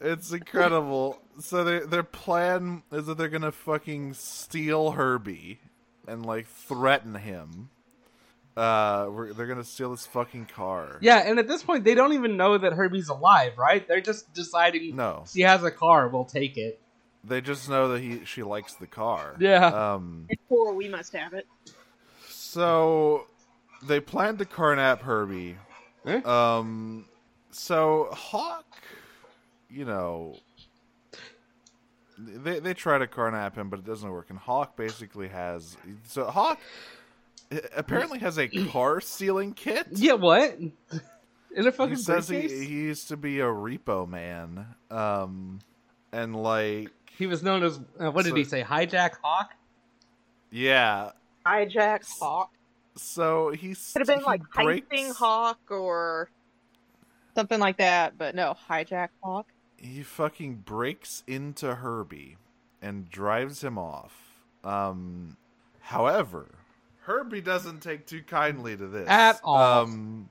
[0.00, 1.20] It's incredible.
[1.40, 5.60] so their their plan is that they're gonna fucking steal Herbie
[6.06, 7.70] and like threaten him.
[8.56, 10.98] Uh, we're, they're gonna steal this fucking car.
[11.00, 13.86] Yeah, and at this point, they don't even know that Herbie's alive, right?
[13.86, 16.80] They're just deciding No, she has a car, we'll take it.
[17.28, 19.36] They just know that he she likes the car.
[19.38, 19.66] Yeah.
[19.66, 20.26] Um.
[20.28, 21.46] It's poor, we must have it.
[22.28, 23.26] So
[23.82, 25.56] they plan to carnap Herbie.
[26.06, 26.20] Eh?
[26.24, 27.06] Um.
[27.50, 28.66] So Hawk,
[29.70, 30.36] you know,
[32.18, 34.30] they they try to carnap him, but it doesn't work.
[34.30, 36.58] And Hawk basically has so Hawk
[37.76, 39.86] apparently has a car stealing kit.
[39.92, 40.58] Yeah, what?
[41.54, 44.66] In a fucking he says he, he used to be a repo man.
[44.90, 45.60] Um,
[46.12, 48.62] and like He was known as uh, what did So- he say?
[48.62, 49.50] Hijack Hawk.
[50.50, 51.10] yeah.
[51.44, 52.50] Hijack Hawk.
[52.96, 56.30] So he Could have been like breaks- Heisting Hawk or
[57.34, 59.46] something like that, but no, Hijack Hawk.
[59.76, 62.36] he fucking breaks into Herbie
[62.82, 64.12] and drives him off.
[64.64, 65.36] Um,
[65.80, 66.46] however,
[67.02, 69.82] Herbie doesn't take too kindly to this At all.
[69.84, 70.28] Um,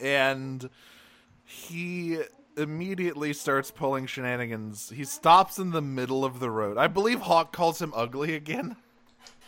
[0.00, 0.68] and
[1.44, 2.18] he
[2.56, 4.90] immediately starts pulling shenanigans.
[4.94, 6.78] He stops in the middle of the road.
[6.78, 8.76] I believe Hawk calls him ugly again.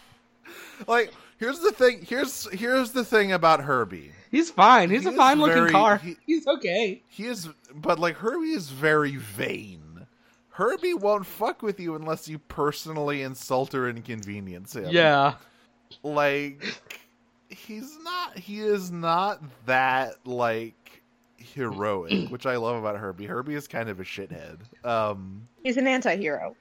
[0.86, 2.04] like, here's the thing.
[2.06, 4.12] Here's here's the thing about Herbie.
[4.30, 4.90] He's fine.
[4.90, 5.96] He's He a fine looking very- car.
[5.98, 7.02] he- He's okay.
[7.08, 10.06] He is, but like Herbie is very vain.
[10.50, 14.88] Herbie won't fuck with you unless you personally insult or inconvenience him.
[14.90, 15.34] Yeah.
[16.02, 16.62] like
[17.48, 18.36] he's not.
[18.36, 20.87] He is not that like
[21.54, 23.26] heroic, which I love about Herbie.
[23.26, 24.58] Herbie is kind of a shithead.
[24.84, 26.56] Um, He's an anti-hero.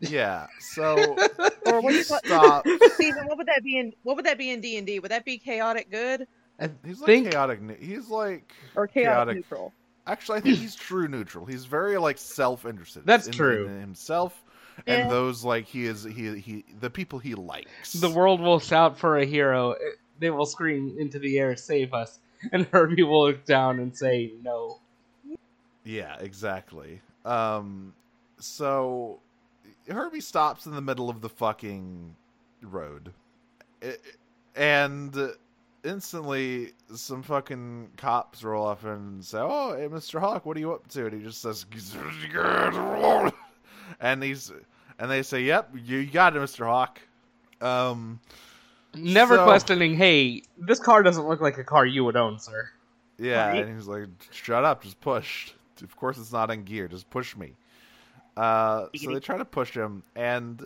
[0.00, 0.46] yeah.
[0.60, 0.96] So
[1.66, 2.70] Or what, he what, stops.
[2.94, 5.00] Steven, what would that be in what would that be in D and D?
[5.00, 6.26] Would that be chaotic good
[6.60, 7.60] I He's like think chaotic.
[7.80, 9.36] He's like or chaotic, Chaotic.
[9.36, 9.72] neutral?
[10.06, 11.44] Actually, I think he's true neutral.
[11.44, 13.04] He's very like self-interested.
[13.04, 13.66] That's in, true.
[13.66, 14.42] in himself
[14.86, 14.94] Yeah.
[14.94, 17.92] and those like he is he he the people he likes.
[17.92, 19.74] the world will shout for a hero.
[20.20, 22.18] They will scream into the air, "Save us!"
[22.52, 24.78] And Herbie will look down and say, "No."
[25.84, 27.00] Yeah, exactly.
[27.24, 27.94] Um,
[28.38, 29.20] so
[29.88, 32.14] Herbie stops in the middle of the fucking
[32.62, 33.12] road,
[34.54, 35.16] and
[35.84, 40.20] instantly some fucking cops roll up and say, "Oh, hey, Mr.
[40.20, 41.64] Hawk, what are you up to?" And he just says,
[44.00, 44.52] and he's
[44.98, 46.66] and they say, "Yep, you got it, Mr.
[46.66, 47.00] Hawk."
[47.60, 48.20] Um,
[48.98, 52.70] Never So- questioning, "Hey, this car doesn't look like a car you would own, sir."
[53.18, 53.64] Yeah, Right.
[53.64, 56.88] and he's like, "Shut up, just push." Of course, it's not in gear.
[56.88, 57.54] Just push me.
[58.36, 60.64] Uh, so they try to push him, and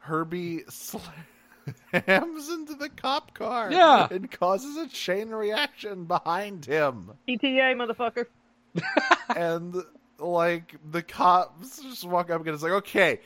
[0.00, 3.70] Herbie slams into the cop car.
[3.72, 4.08] Yeah.
[4.10, 8.26] and causes a chain reaction behind him, PTA, motherfucker.
[9.36, 9.74] and
[10.18, 13.20] like the cops just walk up and it's like, "Okay,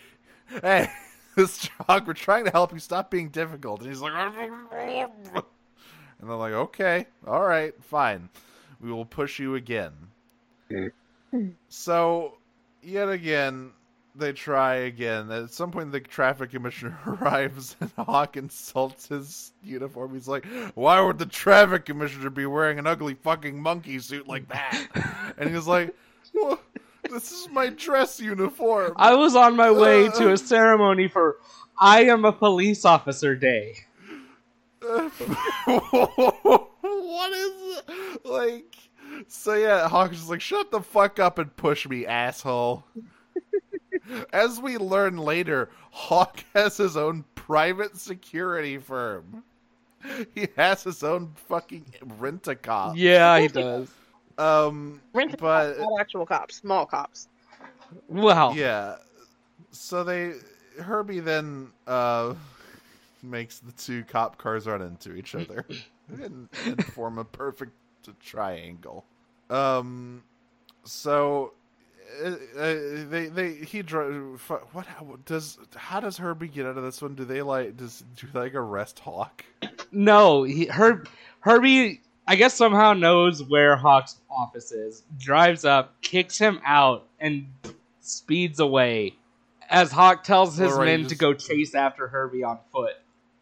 [0.63, 0.91] hey."
[1.37, 1.69] Mr.
[1.87, 2.79] Hawk, we're trying to help you.
[2.79, 3.81] Stop being difficult.
[3.81, 4.13] And he's like,
[6.21, 8.29] and they're like, okay, all right, fine.
[8.81, 9.93] We will push you again.
[11.69, 12.35] So,
[12.83, 13.73] yet again,
[14.15, 15.31] they try again.
[15.31, 20.15] At some point, the traffic commissioner arrives and Hawk insults his uniform.
[20.15, 24.49] He's like, Why would the traffic commissioner be wearing an ugly fucking monkey suit like
[24.49, 25.35] that?
[25.37, 25.95] and he's like,
[26.33, 26.61] well,
[27.15, 28.95] This is my dress uniform.
[28.97, 31.37] I was on my way to a uh, ceremony for
[31.79, 33.77] "I am a police officer" day.
[34.81, 35.13] what
[37.33, 38.27] is it?
[38.27, 38.75] Like,
[39.29, 42.85] so yeah, Hawk's just like, shut the fuck up and push me, asshole.
[44.33, 49.45] As we learn later, Hawk has his own private security firm.
[50.35, 51.87] He has his own fucking
[52.19, 52.97] rent a cop.
[52.97, 53.89] Yeah, he does.
[54.39, 57.29] Um, Rent but not actual cops, small cops.
[58.09, 58.97] Well, yeah.
[59.71, 60.35] So they
[60.79, 62.35] Herbie then uh
[63.23, 65.65] makes the two cop cars run into each other
[66.09, 67.73] and, and form a perfect
[68.21, 69.05] triangle.
[69.51, 70.23] Um
[70.85, 71.53] so
[72.23, 72.37] uh, uh,
[73.09, 77.01] they they he dri- fu- what how, does how does Herbie get out of this
[77.01, 77.15] one?
[77.15, 79.45] Do they like does do they like arrest Hawk?
[79.91, 81.09] no, he, Herb,
[81.41, 85.03] Herbie, I guess somehow knows where Hawk's office is.
[85.19, 87.47] Drives up, kicks him out, and
[88.01, 89.15] speeds away.
[89.69, 92.95] As Hawk tells his Alright, men just- to go chase after Herbie on foot.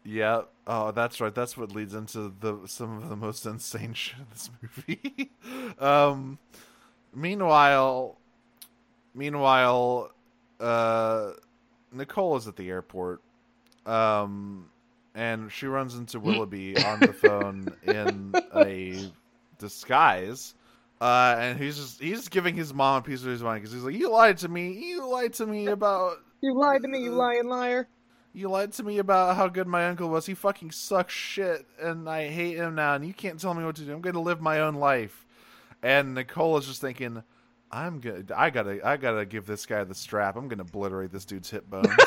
[0.05, 0.41] Yeah.
[0.67, 1.33] Oh, that's right.
[1.33, 5.31] That's what leads into the some of the most insane shit in this movie.
[5.79, 6.37] um,
[7.13, 8.17] meanwhile,
[9.13, 10.11] meanwhile,
[10.59, 11.31] uh,
[11.91, 13.21] Nicole is at the airport,
[13.85, 14.69] um,
[15.15, 19.11] and she runs into Willoughby on the phone in a
[19.59, 20.55] disguise.
[21.01, 23.83] Uh, and he's just he's giving his mom a piece of his mind because he's
[23.83, 24.71] like, "You lied to me.
[24.71, 27.87] You lied to me about You lied to me, you lying liar.
[28.31, 30.25] you lied to me about how good my uncle was.
[30.25, 32.95] He fucking sucks shit, and I hate him now.
[32.95, 33.93] And you can't tell me what to do.
[33.93, 35.25] I'm going to live my own life."
[35.81, 37.21] And Nicole is just thinking,
[37.69, 40.37] "I'm gonna, I gotta, I gotta give this guy the strap.
[40.37, 41.89] I'm gonna obliterate this dude's hip bones."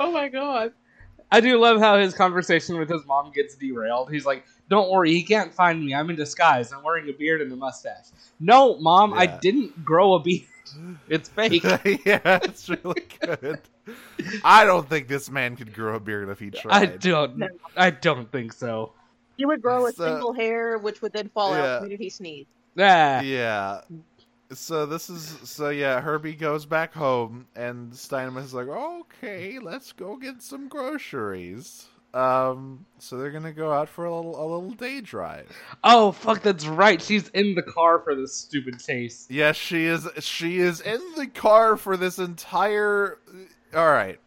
[0.00, 0.72] Oh my god.
[1.30, 4.10] I do love how his conversation with his mom gets derailed.
[4.10, 5.94] He's like, "Don't worry, he can't find me.
[5.94, 6.72] I'm in disguise.
[6.72, 8.06] I'm wearing a beard and a mustache."
[8.40, 10.44] No, mom, I didn't grow a beard.
[11.08, 11.62] It's fake.
[12.04, 13.58] yeah, it's really good.
[14.44, 16.74] I don't think this man could grow a beard if he tried.
[16.74, 17.42] I don't.
[17.74, 18.92] I don't think so.
[19.38, 21.62] He would grow a So- single hair, which would then fall Yeah.
[21.64, 22.50] out the minute he sneezed.
[22.74, 23.22] Yeah.
[23.22, 23.80] Yeah.
[24.52, 26.00] So this is so yeah.
[26.00, 32.86] Herbie goes back home, and Steinmetz is like, "Okay, let's go get some groceries." Um,
[32.98, 35.54] so they're gonna go out for a little a little day drive.
[35.84, 37.00] Oh fuck, that's right.
[37.02, 39.26] She's in the car for this stupid chase.
[39.28, 40.08] Yes, she is.
[40.20, 43.18] She is in the car for this entire.
[43.74, 44.18] All right.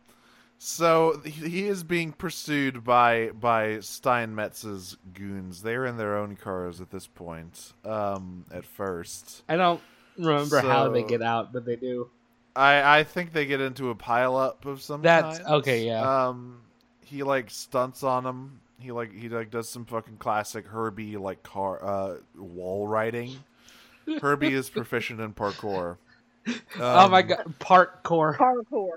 [0.59, 5.63] So he he is being pursued by by Steinmetz's goons.
[5.63, 7.73] They're in their own cars at this point.
[7.83, 9.81] Um, at first, I don't
[10.25, 12.09] remember how they get out, but they do.
[12.55, 15.49] I I think they get into a pileup of some That's- kind.
[15.55, 16.27] okay, yeah.
[16.27, 16.61] Um,
[17.05, 18.59] he like stunts on them.
[18.79, 23.35] He like he like does some fucking classic Herbie like car uh wall riding.
[24.21, 25.97] Herbie is proficient in parkour.
[26.79, 28.35] oh my Um, god, parkour.
[28.37, 28.89] Parkour.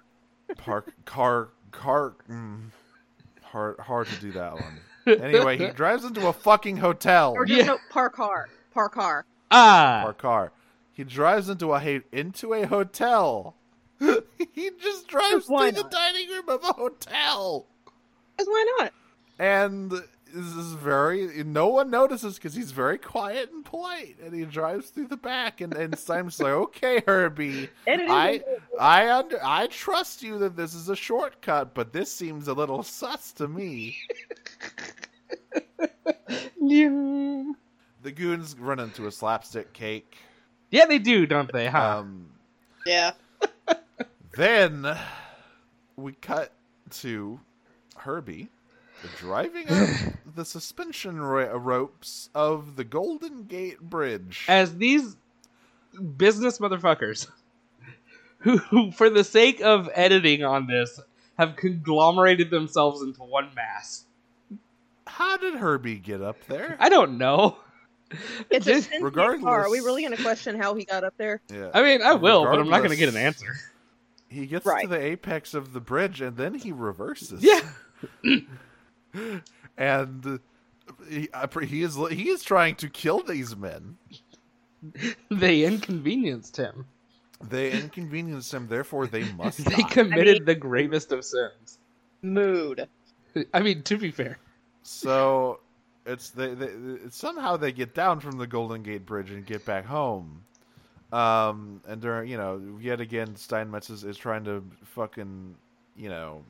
[0.56, 2.60] park car car mm,
[3.42, 7.60] hard hard to do that one anyway he drives into a fucking hotel Or just
[7.60, 7.66] Yeah.
[7.66, 8.44] no, parkour.
[8.74, 9.22] Parkour.
[9.50, 10.52] Ah, park car
[10.94, 13.54] he drives into a into a hotel
[13.98, 17.66] he just drives Why through the dining room of a hotel
[18.36, 18.92] Because why not?
[19.38, 24.44] and this is very no one notices because he's very quiet and polite and he
[24.44, 28.42] drives through the back and and Simon's like okay Herbie And it is I
[28.80, 32.82] I under I trust you that this is a shortcut, but this seems a little
[32.82, 33.96] sus to me.
[36.60, 37.44] yeah,
[38.02, 40.16] The goons run into a slapstick cake.
[40.86, 41.68] They do, don't they?
[41.68, 41.98] Huh?
[41.98, 42.30] Um,
[42.86, 43.12] yeah.
[44.36, 44.96] then
[45.96, 46.50] we cut
[46.90, 47.40] to
[47.96, 48.48] Herbie
[49.16, 49.88] driving up
[50.34, 54.44] the suspension ro- ropes of the Golden Gate Bridge.
[54.48, 55.16] As these
[56.16, 57.28] business motherfuckers,
[58.38, 61.00] who, who, for the sake of editing on this,
[61.38, 64.04] have conglomerated themselves into one mass.
[65.06, 66.76] How did Herbie get up there?
[66.80, 67.58] I don't know.
[68.50, 69.64] It's a Just- sentient car.
[69.64, 71.40] Are we really going to question how he got up there?
[71.52, 71.70] Yeah.
[71.74, 73.54] I mean, I will, but I'm not going to get an answer.
[74.28, 74.82] He gets Right.
[74.82, 77.42] to the apex of the bridge and then he reverses.
[77.42, 77.60] Yeah.
[79.76, 80.40] and
[81.08, 81.28] he,
[81.62, 83.96] he is he is trying to kill these men.
[85.30, 86.86] They inconvenienced him.
[87.40, 89.88] They inconvenienced him, therefore they must They die.
[89.88, 91.78] committed the gravest of sins.
[92.22, 92.88] Mood.
[93.52, 94.38] I mean, to be fair.
[94.82, 95.60] so
[96.06, 96.66] it's they, they
[97.04, 100.42] it's, somehow they get down from the Golden Gate Bridge and get back home.
[101.12, 105.54] Um, and during you know yet again Steinmetz is, is trying to fucking
[105.96, 106.42] you know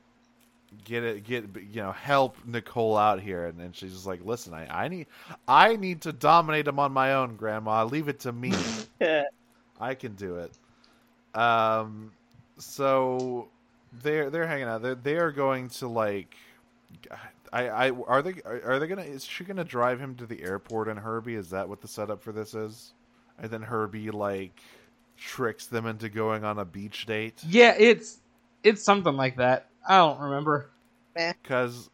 [0.85, 4.55] get it get you know help Nicole out here and, and she's just like listen
[4.55, 5.07] I, I need
[5.47, 8.53] I need to dominate him on my own grandma leave it to me
[9.81, 10.53] I can do it.
[11.39, 12.13] Um,
[12.59, 13.49] so
[14.03, 14.83] they're they're hanging out.
[14.83, 16.35] They're they are going to like.
[17.55, 20.43] I, I are they are, are they gonna is she gonna drive him to the
[20.43, 22.93] airport and Herbie is that what the setup for this is
[23.39, 24.61] and then Herbie like
[25.17, 28.19] tricks them into going on a beach date Yeah, it's
[28.63, 29.69] it's something like that.
[29.89, 30.71] I don't remember.
[31.15, 31.91] because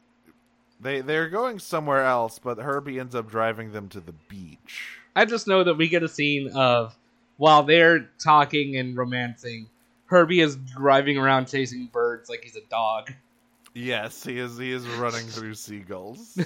[0.81, 5.25] they they're going somewhere else but Herbie ends up driving them to the beach I
[5.25, 6.97] just know that we get a scene of
[7.37, 9.69] while they're talking and romancing,
[10.07, 13.13] Herbie is driving around chasing birds like he's a dog.
[13.75, 14.59] Yes, he is.
[14.59, 16.39] He is running through seagulls.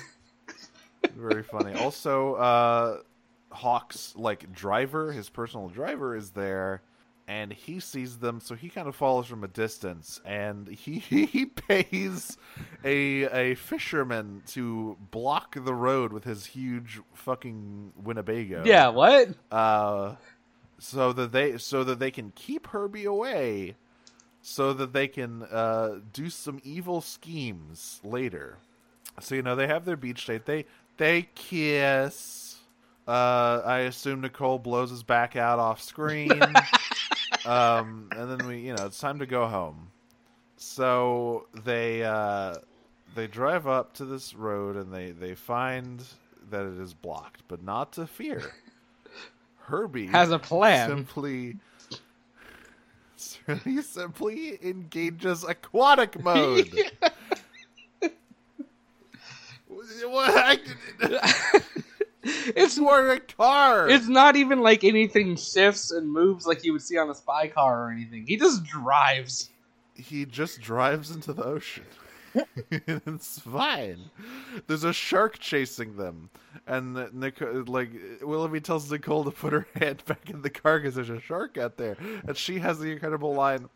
[1.17, 1.75] Very funny.
[1.75, 2.99] Also, uh,
[3.51, 6.83] Hawk's like driver, his personal driver, is there,
[7.29, 11.47] and he sees them, so he kind of follows from a distance, and he he
[11.47, 12.37] pays
[12.85, 18.65] a a fisherman to block the road with his huge fucking Winnebago.
[18.67, 19.29] Yeah, what?
[19.51, 20.17] Uh,
[20.79, 23.77] so that they so that they can keep Herbie away,
[24.47, 28.59] so that they can uh, do some evil schemes later.
[29.19, 30.45] So you know they have their beach date.
[30.45, 30.67] They
[30.99, 32.59] they kiss.
[33.09, 36.31] Uh, I assume Nicole blows his back out off screen.
[37.47, 39.91] um, and then we, you know, it's time to go home.
[40.57, 42.57] So they uh,
[43.15, 46.05] they drive up to this road and they they find
[46.51, 48.43] that it is blocked, but not to fear.
[49.61, 50.91] Herbie Has a plan.
[50.91, 51.57] simply
[53.65, 56.71] he simply engages aquatic mode.
[60.07, 60.61] What?
[62.27, 63.87] It's more a car.
[63.87, 67.49] it's not even like anything shifts and moves like you would see on a spy
[67.49, 68.25] car or anything.
[68.27, 69.51] He just drives.
[69.95, 71.85] he just drives into the ocean.
[72.71, 74.11] it's fine.
[74.67, 76.31] There's a shark chasing them,
[76.67, 77.91] and Nicole, like
[78.23, 81.59] Willoughby tells Nicole to put her hand back in the car because there's a shark
[81.59, 83.69] out there, and she has the incredible line.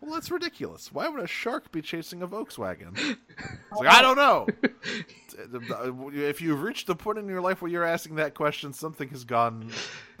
[0.00, 0.92] Well, that's ridiculous.
[0.92, 2.92] Why would a shark be chasing a Volkswagen?
[2.98, 4.46] It's like, I don't know.
[6.12, 9.24] if you've reached the point in your life where you're asking that question, something has
[9.24, 9.70] gone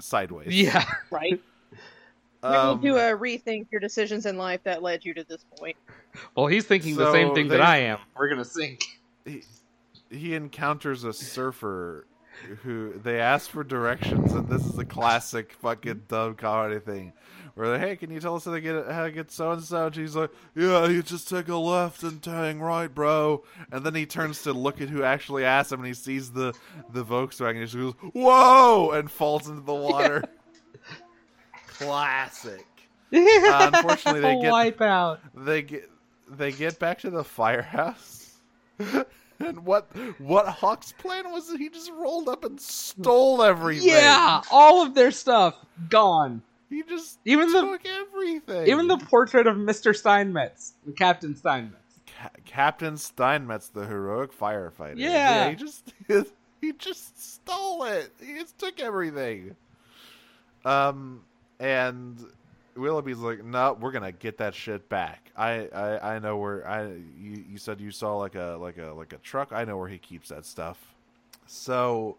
[0.00, 0.54] sideways.
[0.54, 0.86] Yeah.
[1.10, 1.38] Right.
[2.44, 5.44] Um, you need to uh, rethink your decisions in life that led you to this
[5.58, 5.76] point.
[6.36, 7.98] Well, he's thinking the same thing that I am.
[8.16, 8.84] We're gonna sink.
[9.24, 9.42] he,
[10.10, 12.06] he encounters a surfer
[12.62, 17.12] who they ask for directions, and this is a classic fucking dumb comedy thing.
[17.54, 19.62] Where they, hey, can you tell us how to get how to get so and
[19.62, 19.86] so?
[19.86, 23.44] And she's like, yeah, you just take a left and turn right, bro.
[23.70, 26.52] And then he turns to look at who actually asked him, and he sees the
[26.92, 27.60] the Volkswagen.
[27.62, 30.24] And he goes, whoa, and falls into the water.
[31.84, 32.66] Classic.
[33.12, 35.20] Uh, unfortunately, they get- wipe out.
[35.36, 35.88] they get
[36.28, 38.34] they get back to the firehouse
[38.78, 44.40] and what what hawk's plan was that he just rolled up and stole everything Yeah,
[44.50, 45.54] all of their stuff
[45.90, 46.42] gone.
[46.70, 49.94] he just Even the- everything Even the portrait of Mr.
[49.94, 52.00] Steinmetz, Captain Steinmetz.
[52.20, 55.50] Ca- captain steinmetz the heroic firefighter Yeah.
[55.50, 55.92] he just
[56.60, 59.54] he just stole it he just took everything
[60.64, 61.20] um
[61.60, 62.18] and
[62.76, 65.30] Willoughby's like, no, we're gonna get that shit back.
[65.36, 66.86] I, I, I know where I.
[66.86, 69.52] You, you said you saw like a like a like a truck.
[69.52, 70.78] I know where he keeps that stuff.
[71.46, 72.16] So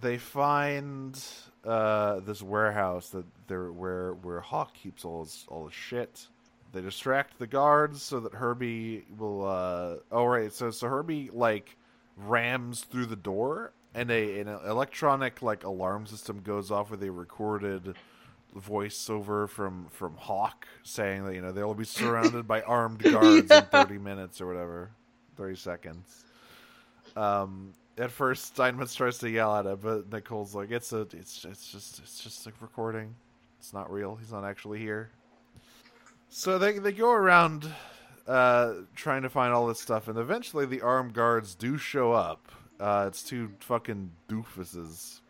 [0.00, 1.22] they find
[1.64, 6.26] uh, this warehouse that they're where where Hawk keeps all his all his shit.
[6.72, 9.46] They distract the guards so that Herbie will.
[9.46, 11.76] Uh, oh right, so so Herbie like
[12.16, 17.10] rams through the door, and a an electronic like alarm system goes off with a
[17.10, 17.94] recorded
[18.58, 23.64] voiceover from from Hawk saying that you know they'll be surrounded by armed guards in
[23.64, 24.90] 30 minutes or whatever,
[25.36, 26.24] 30 seconds.
[27.16, 31.44] Um, at first Steinmetz tries to yell at it, but Nicole's like, "It's a, it's
[31.44, 33.14] it's just it's just a recording.
[33.58, 34.16] It's not real.
[34.16, 35.10] He's not actually here."
[36.28, 37.68] So they they go around
[38.26, 42.50] uh, trying to find all this stuff, and eventually the armed guards do show up.
[42.82, 45.20] Uh, it's two fucking doofuses.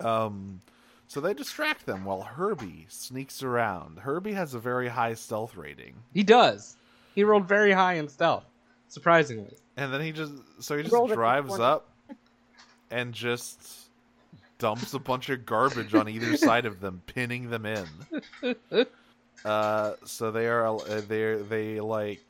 [0.00, 0.60] Um,
[1.06, 3.98] so they distract them while Herbie sneaks around.
[4.00, 6.76] Herbie has a very high stealth rating, He does.
[7.14, 8.44] He rolled very high in stealth,
[8.88, 9.54] surprisingly.
[9.76, 11.62] and then he just so he just Rolled a drives 20.
[11.62, 11.88] up
[12.90, 13.88] and just
[14.58, 17.86] dumps a bunch of garbage on either side of them, pinning them in.
[19.44, 22.24] Uh, so they are uh, they they like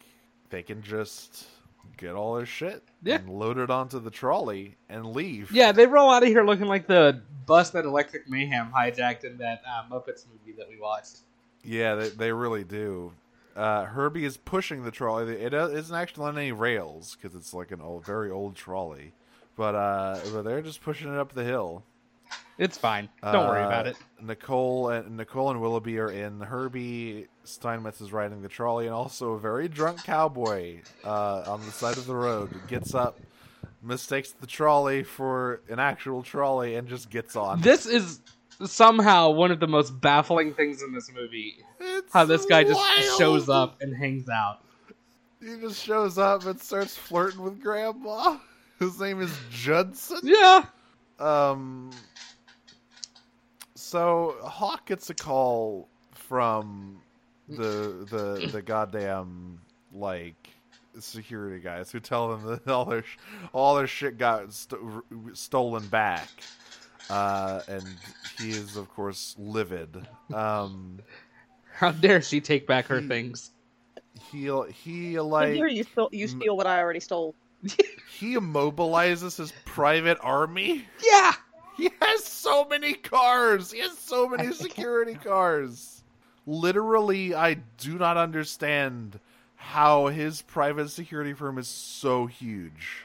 [0.51, 1.47] they can just
[1.97, 3.17] get all their shit Yeah.
[3.17, 5.51] and load it onto the trolley and leave.
[5.53, 9.39] Yeah, they roll out of here looking like the bus that Electric Mayhem hijacked in
[9.39, 11.19] that uh, Muppets movie that we watched.
[11.65, 13.13] Yeah, they, they really do.
[13.55, 15.33] Uh, Herbie is pushing the trolley.
[15.35, 19.13] It uh, isn't actually on any rails because it's like an old, very old trolley.
[19.57, 21.83] But uh, but they're just pushing it up the hill.
[22.59, 23.09] It's fine.
[23.23, 23.97] Don't worry Uh, about it.
[24.21, 26.41] Nicole and Nicole and Willoughby are in.
[26.41, 31.71] Herbie Steinmetz is riding the trolley, and also a very drunk cowboy uh, on the
[31.73, 33.21] side of the road gets up,
[33.83, 37.61] mistakes the trolley for an actual trolley, and just gets on.
[37.61, 38.21] This is
[38.65, 41.57] somehow one of the most baffling things in this movie.
[41.79, 42.81] It's How this guy just
[43.19, 44.61] shows up and hangs out.
[45.43, 48.39] He just shows up and starts flirting with Grandma.
[48.79, 50.21] His name is Judson.
[50.23, 50.65] Yeah.
[51.19, 51.91] Um.
[53.87, 56.99] So Hawk gets a call from
[57.49, 59.61] the the the goddamn
[59.93, 60.35] like
[60.99, 63.17] security guys who tell them that all their sh-
[63.53, 65.03] all their shit got st- r-
[65.35, 66.29] stolen back.
[67.09, 67.87] Uh, and
[68.37, 70.05] he is of course livid.
[70.35, 70.99] Um,
[71.73, 73.53] How dare she take back her He- things?
[74.33, 74.51] he
[74.83, 77.37] he How like dare you steal, you m- steal what I already stole?
[78.19, 80.85] he immobilizes his private army.
[81.05, 81.33] Yeah.
[81.77, 83.71] He has so many cars.
[83.73, 86.03] He has so many security cars.
[86.47, 89.19] Literally, I do not understand
[89.57, 93.05] how his private security firm is so huge.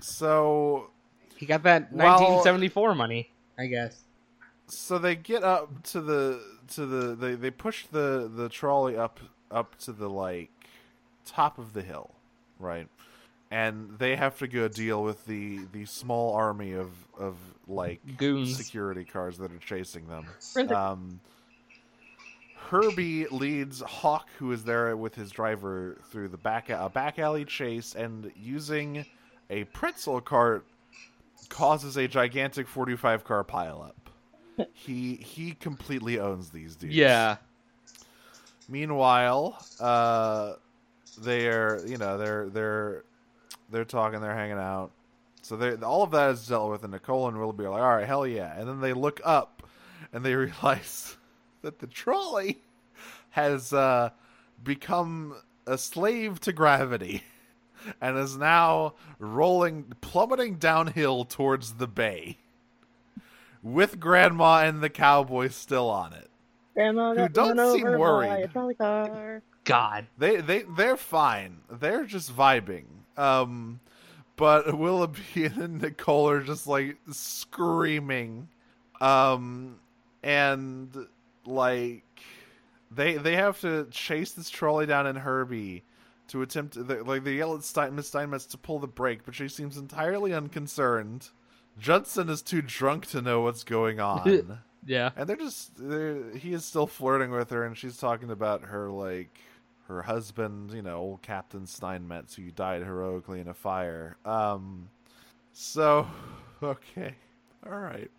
[0.00, 0.90] So
[1.36, 3.30] he got that Well- 1974 money.
[3.58, 4.04] I guess.
[4.68, 9.18] so they get up to the to the they they push the the trolley up
[9.50, 10.50] up to the like
[11.24, 12.12] top of the hill,
[12.60, 12.86] right?
[13.50, 17.36] And they have to go deal with the the small army of of
[17.66, 18.56] like Goons.
[18.56, 20.26] security cars that are chasing them.
[20.70, 21.20] Um,
[22.56, 27.46] Herbie leads Hawk, who is there with his driver, through the back a back alley
[27.46, 29.06] chase, and using
[29.48, 30.66] a pretzel cart
[31.48, 33.92] causes a gigantic forty-five car pileup.
[34.74, 36.94] he he completely owns these dudes.
[36.94, 37.36] Yeah.
[38.68, 40.54] Meanwhile, uh,
[41.18, 43.04] they're you know they're they're
[43.70, 44.90] they're talking, they're hanging out.
[45.42, 47.96] So they all of that is dealt with, and Nicole and Willoughby are like, "All
[47.96, 49.62] right, hell yeah!" And then they look up,
[50.12, 51.16] and they realize
[51.62, 52.58] that the trolley
[53.30, 54.10] has uh,
[54.62, 57.22] become a slave to gravity,
[58.00, 62.38] and is now rolling, plummeting downhill towards the bay,
[63.62, 66.30] with Grandma and the cowboy still on it.
[66.74, 68.44] Grandma Who don't seem worried.
[68.44, 69.42] a trolley car.
[69.64, 70.06] God.
[70.16, 71.58] They they they're fine.
[71.70, 72.84] They're just vibing.
[73.18, 73.80] Um,
[74.36, 78.48] but Willoughby and Nicole are just like screaming,
[79.00, 79.76] um,
[80.22, 80.96] and
[81.44, 82.04] like
[82.90, 85.84] they they have to chase this trolley down in Herbie
[86.28, 89.34] to attempt they, like they yell at Stein, Miss Steinmetz to pull the brake, but
[89.34, 91.28] she seems entirely unconcerned.
[91.78, 94.58] Judson is too drunk to know what's going on.
[94.86, 95.10] Yeah.
[95.16, 98.90] And they're just they're, he is still flirting with her, and she's talking about her
[98.90, 99.36] like
[99.88, 104.16] her husband, you know, old Captain Steinmetz, who died heroically in a fire.
[104.24, 104.88] Um,
[105.52, 106.06] so
[106.62, 107.14] okay,
[107.66, 108.10] all right.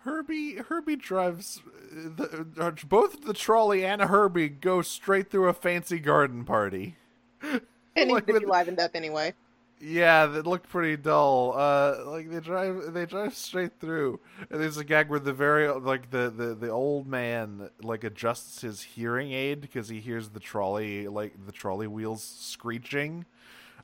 [0.00, 1.60] Herbie Herbie drives
[1.92, 6.96] the, uh, both the trolley and Herbie go straight through a fancy garden party.
[7.96, 9.34] And he's Like with- livened up anyway.
[9.80, 11.54] Yeah, that looked pretty dull.
[11.56, 14.18] Uh, like they drive, they drive straight through.
[14.50, 18.62] And there's a gag where the very like the the the old man like adjusts
[18.62, 23.24] his hearing aid because he hears the trolley like the trolley wheels screeching.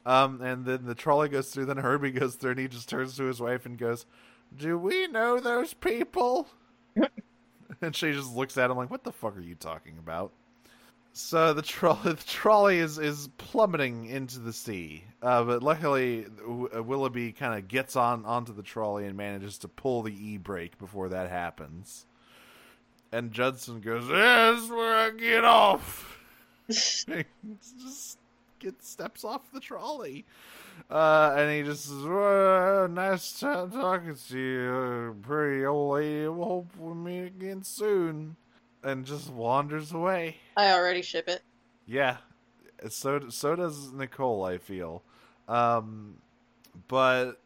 [0.04, 1.66] Um, and then the trolley goes through.
[1.66, 4.04] Then Herbie goes through, and he just turns to his wife and goes,
[4.54, 6.48] "Do we know those people?"
[7.80, 10.32] and she just looks at him like, "What the fuck are you talking about?"
[11.16, 16.68] So the trolley, the trolley is is plummeting into the sea, uh, but luckily W-
[16.76, 20.38] uh, Willoughby kind of gets on onto the trolley and manages to pull the e
[20.38, 22.04] brake before that happens.
[23.12, 26.18] And Judson goes, is where I get off."
[26.68, 28.18] Just
[28.58, 30.24] gets steps off the trolley,
[30.90, 36.26] uh, and he just says, well, "Nice talking to you, pretty old lady.
[36.26, 38.36] We'll hope we meet again soon."
[38.84, 40.36] And just wanders away.
[40.56, 41.42] I already ship it.
[41.86, 42.18] Yeah,
[42.88, 44.44] so so does Nicole.
[44.44, 45.02] I feel,
[45.48, 46.16] um,
[46.88, 47.40] but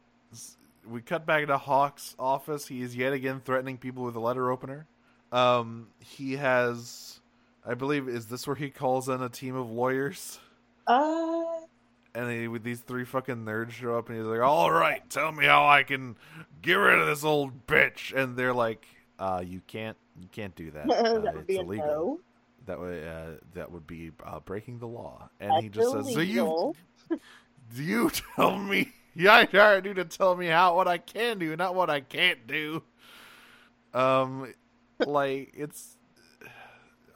[0.88, 2.66] we cut back to Hawk's office.
[2.66, 4.86] He is yet again threatening people with a letter opener.
[5.30, 7.20] Um, he has,
[7.66, 10.38] I believe, is this where he calls in a team of lawyers?
[10.86, 11.42] Uh,
[12.14, 15.30] And he, with these three fucking nerds show up, and he's like, "All right, tell
[15.32, 16.16] me how I can
[16.62, 18.86] get rid of this old bitch." And they're like,
[19.18, 20.88] "Uh, you can't, you can't do that.
[20.98, 22.20] Uh, that would be illegal." no.
[22.66, 25.30] That would uh, that would be uh, breaking the law.
[25.40, 26.74] And That's he just says, "So you
[27.74, 28.92] do you tell me?
[29.14, 32.00] Yeah, I hired you to tell me how what I can do, not what I
[32.00, 32.84] can't do."
[33.92, 34.54] Um,
[35.04, 35.96] like it's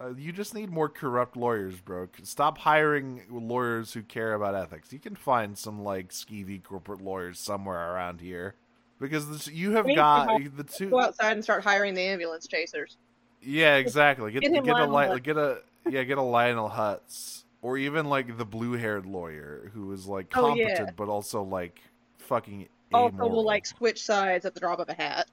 [0.01, 2.09] uh, you just need more corrupt lawyers, bro.
[2.25, 4.93] Stop hiring lawyers who care about ethics.
[4.93, 8.57] You can find some like skeevy corporate lawyers somewhere around here
[9.03, 10.89] because you have We need to got the two.
[10.91, 12.97] Go outside and start hiring the ambulance chasers.
[13.43, 14.33] Yeah, exactly.
[14.33, 15.59] Get Get get, a Lionel get a
[15.91, 20.33] yeah get a Lionel Hutz or even like the blue haired lawyer who is like
[20.35, 20.69] Oh, yeah.
[20.69, 21.81] competent but also like
[22.19, 23.31] fucking Also, amoral.
[23.31, 25.27] will like switch sides at the drop of a hat.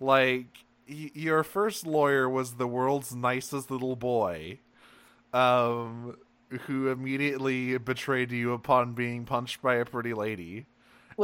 [0.00, 0.46] like
[0.88, 4.58] y- your first lawyer was the world's nicest little boy,
[5.32, 6.16] um,
[6.66, 10.66] who immediately betrayed you upon being punched by a pretty lady.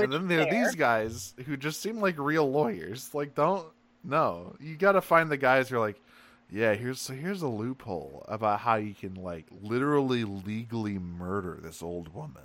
[0.04, 3.14] And then there are these guys who just seem like real lawyers.
[3.14, 3.66] Like, don't
[4.04, 6.00] no, you got to find the guys who are like,
[6.48, 11.82] yeah, here's so here's a loophole about how you can like literally legally murder this
[11.82, 12.44] old woman.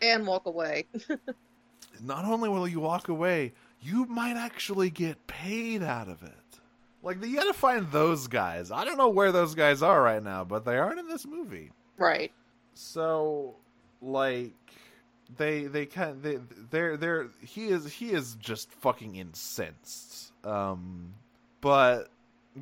[0.00, 0.86] and walk away.
[2.02, 6.32] Not only will you walk away, you might actually get paid out of it.
[7.02, 8.70] Like you got to find those guys.
[8.70, 11.70] I don't know where those guys are right now, but they aren't in this movie.
[11.96, 12.30] right.
[12.78, 13.56] So,
[14.02, 14.52] like,
[15.36, 16.38] they they kind they
[16.70, 20.32] they're they're he is he is just fucking incensed.
[20.44, 21.14] Um,
[21.60, 22.08] but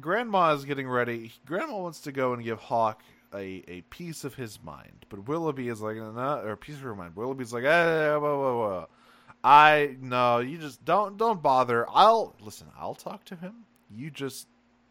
[0.01, 1.33] Grandma is getting ready.
[1.47, 3.03] Grandma wants to go and give Hawk
[3.35, 6.83] a a piece of his mind, but Willoughby is like, no, or a piece of
[6.83, 7.17] her mind.
[7.17, 8.89] Willoughby's like, eh, whoa, whoa, whoa.
[9.43, 11.87] I no, you just don't don't bother.
[11.91, 12.69] I'll listen.
[12.79, 13.67] I'll talk to him.
[13.91, 14.47] You just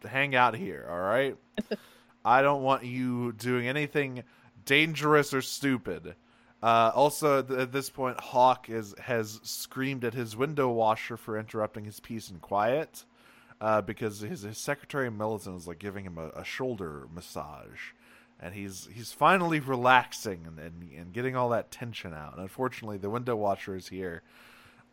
[0.07, 1.36] hang out here, all right?
[2.26, 4.24] I don't want you doing anything
[4.65, 6.15] dangerous or stupid.
[6.64, 11.38] Uh, also, th- at this point, Hawk is has screamed at his window washer for
[11.38, 13.03] interrupting his peace and quiet,
[13.59, 17.91] uh, because his, his secretary Millicent is like giving him a, a shoulder massage,
[18.39, 22.32] and he's he's finally relaxing and, and and getting all that tension out.
[22.32, 24.22] And unfortunately, the window washer is here,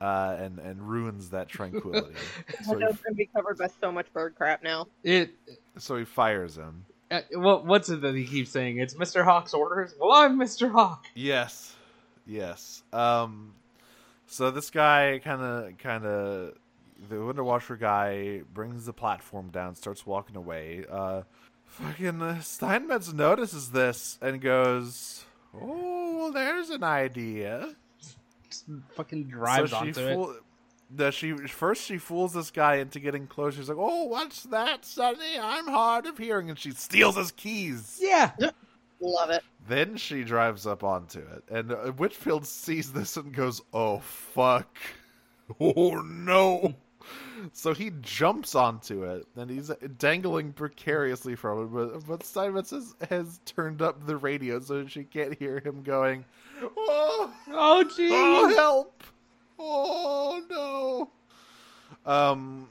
[0.01, 2.17] uh, and and ruins that tranquility.
[2.65, 4.89] so, he, gonna be covered by so much bird crap now.
[5.05, 5.37] It.
[5.79, 6.85] so he fires him.
[7.11, 8.79] Uh, what what's it that he keeps saying?
[8.79, 9.25] It's Mr.
[9.25, 9.95] Hawk's orders.
[9.99, 10.71] Well, I'm Mr.
[10.71, 11.07] Hawk.
[11.15, 11.75] Yes,
[12.25, 12.83] yes.
[12.93, 13.55] Um,
[14.27, 16.55] so this guy kind of, kind of,
[17.09, 20.85] the window washer guy brings the platform down, starts walking away.
[20.89, 21.23] Uh,
[21.67, 27.75] fucking uh, Steinmetz notices this and goes, "Oh, well, there's an idea."
[28.49, 30.43] Just fucking drives so onto it.
[30.91, 33.55] Fool- the, she first she fools this guy into getting close.
[33.55, 35.39] She's like, "Oh, what's that, Sonny?
[35.41, 37.99] I'm hard of hearing," and she steals his keys.
[38.01, 38.33] Yeah.
[39.01, 39.43] Love it.
[39.67, 44.77] Then she drives up onto it, and uh, Whitfield sees this and goes, "Oh fuck!
[45.59, 46.75] Oh no!"
[47.53, 51.67] So he jumps onto it, and he's dangling precariously from it.
[51.73, 56.25] But but Steinmetz has, has turned up the radio so she can't hear him going,
[56.63, 59.03] "Oh, Oh oh help!
[59.61, 61.09] Oh
[62.07, 62.69] no!" Um.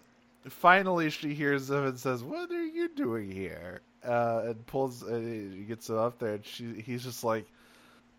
[0.49, 5.03] Finally, she hears him and says, "What are you doing here?" Uh, and pulls.
[5.03, 6.81] Uh, he gets him up there, and she.
[6.81, 7.45] He's just like,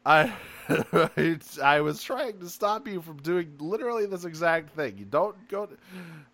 [0.05, 0.33] "I,
[1.63, 4.99] I was trying to stop you from doing literally this exact thing.
[4.99, 5.77] You don't go." To,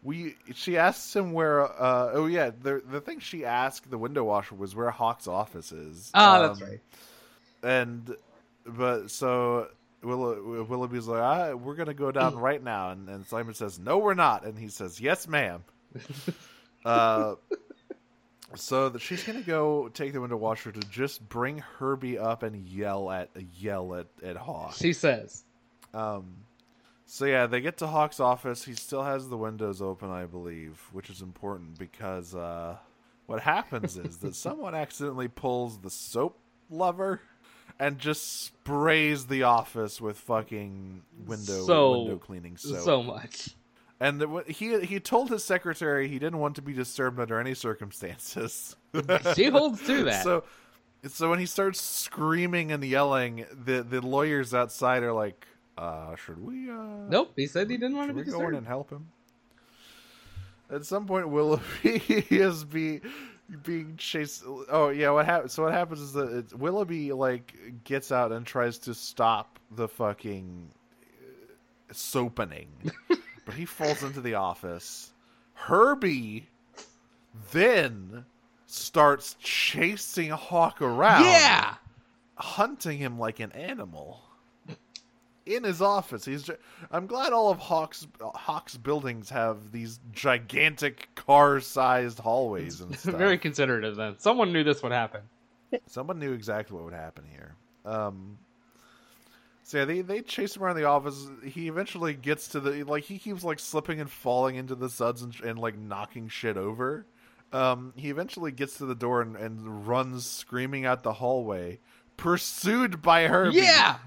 [0.02, 0.34] we.
[0.54, 1.62] She asks him where.
[1.64, 5.70] Uh, oh yeah, the the thing she asked the window washer was where Hawk's office
[5.72, 6.10] is.
[6.12, 6.80] That's Um, right.
[7.62, 8.16] and
[8.66, 9.68] but so
[10.06, 13.98] Willow, Willoughby's like, ah, "We're gonna go down right now," and, and Simon says, "No,
[13.98, 15.64] we're not," and he says, "Yes, ma'am."
[16.84, 17.34] uh,
[18.54, 22.56] so that she's gonna go take the window washer to just bring Herbie up and
[22.68, 24.74] yell at yell at at Hawk.
[24.76, 25.44] She says.
[25.92, 26.36] Um,
[27.06, 28.64] so yeah, they get to Hawk's office.
[28.64, 32.76] He still has the windows open, I believe, which is important because uh,
[33.26, 36.38] what happens is that someone accidentally pulls the soap
[36.68, 37.20] lever
[37.78, 42.78] and just sprays the office with fucking window So- window cleaning soap.
[42.80, 43.50] So much.
[44.00, 47.54] and the, he he told his secretary he didn't want to be disturbed under any
[47.54, 48.76] circumstances.
[49.34, 50.24] She holds to that.
[50.24, 50.44] So,
[51.08, 55.46] so when he starts screaming and yelling, the the lawyers outside are like,
[55.76, 56.70] uh, "Should we?
[56.70, 57.32] Uh, nope.
[57.36, 59.08] He said he didn't want to we be go in and help him?"
[60.70, 63.00] At some point, Willoughby is be
[63.62, 64.42] being chased.
[64.70, 65.52] Oh yeah, what happens?
[65.52, 69.88] So what happens is that it's, Willoughby like gets out and tries to stop the
[69.88, 70.70] fucking
[71.90, 72.68] uh, soapening,
[73.44, 75.12] but he falls into the office.
[75.54, 76.48] Herbie
[77.52, 78.24] then
[78.66, 81.74] starts chasing Hawk around, Yeah.
[82.36, 84.20] hunting him like an animal.
[85.46, 86.50] In his office, he's.
[86.90, 93.14] I'm glad all of Hawk's Hawk's buildings have these gigantic car-sized hallways and stuff.
[93.14, 94.16] Very considerate of them.
[94.18, 95.22] Someone knew this would happen.
[95.86, 97.54] Someone knew exactly what would happen here.
[97.84, 98.38] Um,
[99.62, 101.28] so yeah, they they chase him around the office.
[101.44, 105.22] He eventually gets to the like he keeps like slipping and falling into the suds
[105.22, 107.06] and, and like knocking shit over.
[107.52, 111.78] Um, he eventually gets to the door and, and runs screaming out the hallway,
[112.16, 113.58] pursued by Herbie.
[113.58, 113.98] Yeah.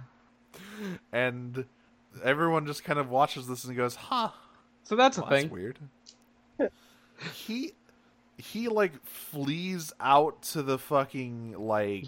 [1.11, 1.65] And
[2.23, 4.29] everyone just kind of watches this and goes, "Huh,
[4.83, 5.51] So that's a well, that's thing.
[5.51, 5.79] weird."
[7.33, 7.73] he
[8.37, 12.07] he like flees out to the fucking like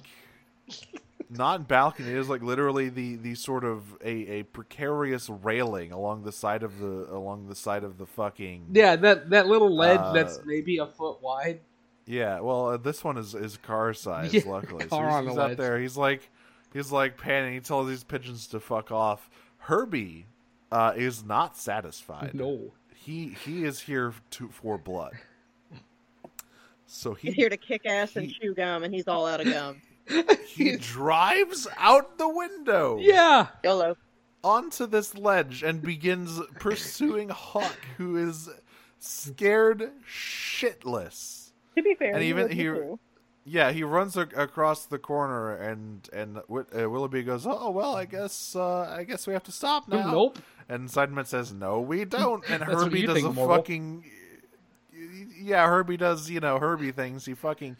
[1.29, 2.09] not balcony.
[2.09, 6.63] It is like literally the the sort of a, a precarious railing along the side
[6.63, 10.39] of the along the side of the fucking Yeah, that that little ledge Uh, that's
[10.45, 11.61] maybe a foot wide.
[12.05, 14.33] Yeah, well, uh, this one is is car size.
[14.33, 15.79] Yeah, luckily, car so he's, he's out there.
[15.79, 16.29] He's like,
[16.73, 17.53] he's like panning.
[17.53, 19.29] He tells these pigeons to fuck off.
[19.59, 20.25] Herbie
[20.71, 22.31] uh, is not satisfied.
[22.33, 22.71] No.
[22.95, 25.13] he he is here to for blood.
[26.85, 29.81] So He's here to kick ass and chew gum, and he's all out of gum.
[30.47, 33.47] he drives out the window Yeah.
[33.63, 33.95] YOLO.
[34.43, 38.49] onto this ledge and begins pursuing Hawk, who is
[38.99, 41.51] scared shitless.
[41.77, 42.99] To be fair, And he even would be he- cool.
[43.43, 47.95] Yeah, he runs ac- across the corner, and and Wi- uh, Willoughby goes, "Oh well,
[47.95, 50.37] I guess uh, I guess we have to stop now." Nope.
[50.69, 53.57] And Sideman says, "No, we don't." And Herbie does think, a mortal.
[53.57, 54.05] fucking
[55.41, 55.67] yeah.
[55.67, 57.25] Herbie does you know Herbie things.
[57.25, 57.77] He fucking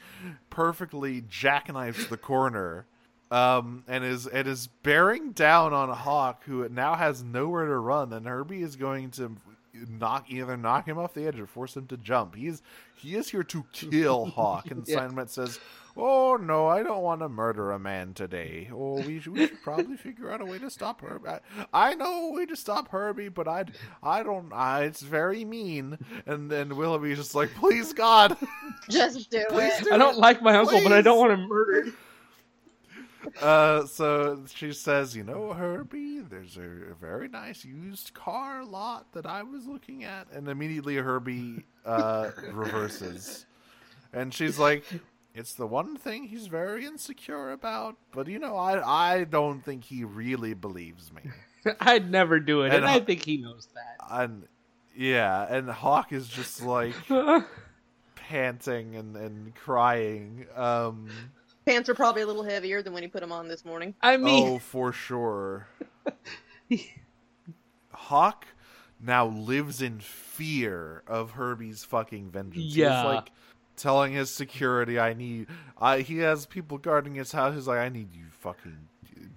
[0.50, 2.86] perfectly jackknifes the corner,
[3.30, 8.14] um, and is and is bearing down on Hawk, who now has nowhere to run,
[8.14, 9.38] and Herbie is going to
[9.74, 12.36] knock either knock him off the edge or force him to jump.
[12.36, 12.62] He's
[12.96, 14.98] he is here to kill Hawk, and Yeah.
[14.98, 15.60] Steinmetz says,
[15.98, 18.70] "Oh no, I don't want to murder a man today.
[18.74, 21.30] Oh, we should, we should probably figure out a way to stop Herbie.
[21.30, 21.40] I,
[21.74, 23.66] I know a way to stop Herbie, but I
[24.04, 24.52] I don't.
[24.54, 28.38] I, it's very mean." And then Willoughby's just like, "Please God."
[28.90, 29.84] Just do Please it.
[29.86, 31.20] do I don't like my uncle, but I don't Please.
[31.30, 31.94] want him murdered.
[33.42, 39.12] Uh, so she says, you know, Herbie, there's a, a very nice used car lot
[39.14, 43.46] that I was looking at, and immediately Herbie uh, reverses,
[44.14, 44.84] and she's like,
[45.36, 49.84] it's the one thing he's very insecure about, but you know, I I don't think
[49.86, 51.22] he really believes me,
[51.80, 53.98] I'd never do it, and, And I think he knows that.
[54.10, 54.48] and
[54.96, 56.96] yeah, and Hawk is just like
[58.16, 60.46] panting and and crying.
[60.56, 61.08] Um,
[61.66, 63.94] Pants are probably a little heavier than when he put them on this morning.
[64.02, 65.68] I mean, oh, for sure.
[67.92, 68.48] Hawk
[69.00, 72.76] now lives in fear of Herbie's fucking vengeance.
[72.76, 72.98] Yeah.
[73.04, 73.32] He's like
[73.76, 75.48] telling his security, I need
[75.78, 77.54] I he has people guarding his house.
[77.56, 78.88] He's like, I need you fucking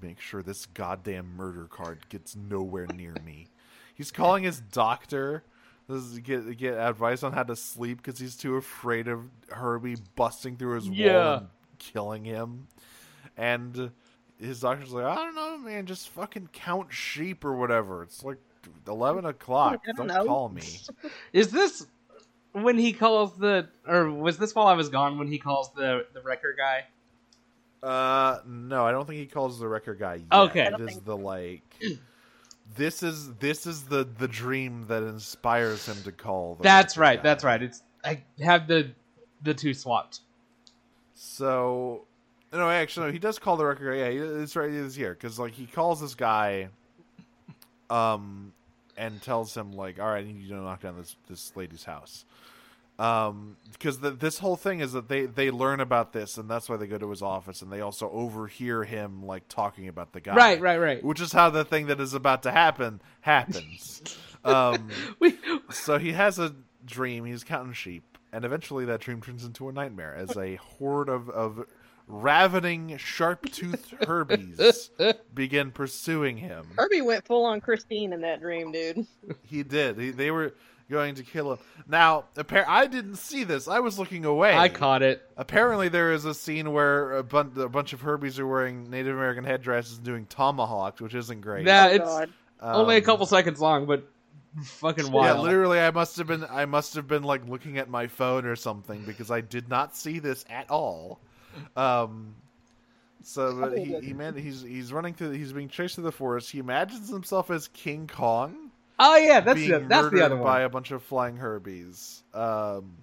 [0.01, 3.49] make sure this goddamn murder card gets nowhere near me.
[3.95, 5.45] He's calling his doctor
[5.89, 9.29] this is to get get advice on how to sleep because he's too afraid of
[9.51, 11.37] Herbie busting through his wall Yeah.
[11.39, 11.47] and
[11.93, 12.67] killing him.
[13.37, 13.91] And
[14.39, 18.03] his doctor's like, I don't know, man, just fucking count sheep or whatever.
[18.03, 18.39] It's like
[18.87, 19.83] eleven o'clock.
[19.89, 20.63] I Don't don't call me.
[21.33, 21.87] is this
[22.53, 26.07] when he calls the, or was this while I was gone when he calls the
[26.15, 26.85] the wrecker guy?
[27.87, 30.15] Uh, no, I don't think he calls the wrecker guy.
[30.17, 30.27] Yet.
[30.33, 30.63] Okay.
[30.63, 31.83] I it don't is think- the like.
[32.77, 36.55] This is this is the the dream that inspires him to call.
[36.55, 37.19] The That's right.
[37.19, 37.23] guy.
[37.23, 37.63] That's right.
[37.63, 38.91] It's I have the
[39.43, 40.21] the two swapped.
[41.15, 42.05] So,
[42.53, 43.95] no, actually, no, he does call the wrecker.
[43.95, 44.71] Yeah, it's right.
[44.71, 46.69] It's here because like he calls this guy,
[47.91, 48.53] um,
[48.97, 51.85] and tells him like, "All right, I need you to knock down this this lady's
[51.85, 52.25] house."
[52.97, 56.69] Um, because the, this whole thing is that they they learn about this, and that's
[56.69, 60.21] why they go to his office, and they also overhear him like talking about the
[60.21, 60.35] guy.
[60.35, 61.03] Right, right, right.
[61.05, 64.17] Which is how the thing that is about to happen happens.
[64.45, 65.37] um, We,
[65.71, 66.55] so he has a
[66.85, 67.25] dream.
[67.25, 71.31] He's counting sheep, and eventually that dream turns into a nightmare as a horde of,
[71.31, 71.65] of
[72.07, 74.91] ravening, sharp-toothed Herbies
[75.35, 76.67] begin pursuing him.
[76.77, 79.07] Herbie went full on Christine in that dream, dude.
[79.43, 79.99] He did.
[79.99, 80.55] He, they were
[80.91, 81.59] going to kill him.
[81.89, 83.69] Now, appar- I didn't see this.
[83.69, 84.55] I was looking away.
[84.55, 85.23] I caught it.
[85.37, 89.17] Apparently, there is a scene where a, bun- a bunch of Herbies are wearing Native
[89.17, 91.67] American headdresses and doing tomahawks, which isn't great.
[91.67, 92.31] Yeah, oh, it's God.
[92.61, 94.07] only a Um, couple seconds long, but
[94.63, 95.39] fucking wild.
[95.39, 98.45] Yeah, literally, I must have been I must have been like looking at my phone
[98.47, 101.21] or something because I did not see this at all.
[101.77, 102.35] Um,
[103.23, 106.51] so but he he man he's he's running through he's being chased through the forest.
[106.51, 108.65] He imagines himself as King Kong
[108.99, 110.63] oh yeah, that's being the, that's the murdered other by one.
[110.63, 112.23] a bunch of flying Herbies.
[112.33, 112.97] Um,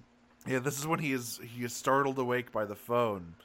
[0.47, 3.35] yeah, this is when he is he is startled awake by the phone,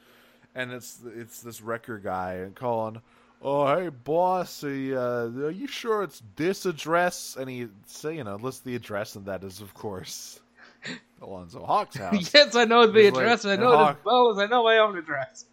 [0.55, 3.01] and it's it's this wrecker guy and calling.
[3.41, 7.37] Oh hey boss, uh, are you sure it's this address?
[7.39, 10.39] And he say you know lists the address, and that is of course
[11.21, 12.33] Alonzo Hawk's house.
[12.33, 13.45] yes, I know the He's like, address.
[13.45, 15.45] I know it as well as I know my own address.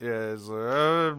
[0.00, 1.16] Yeah, it's like,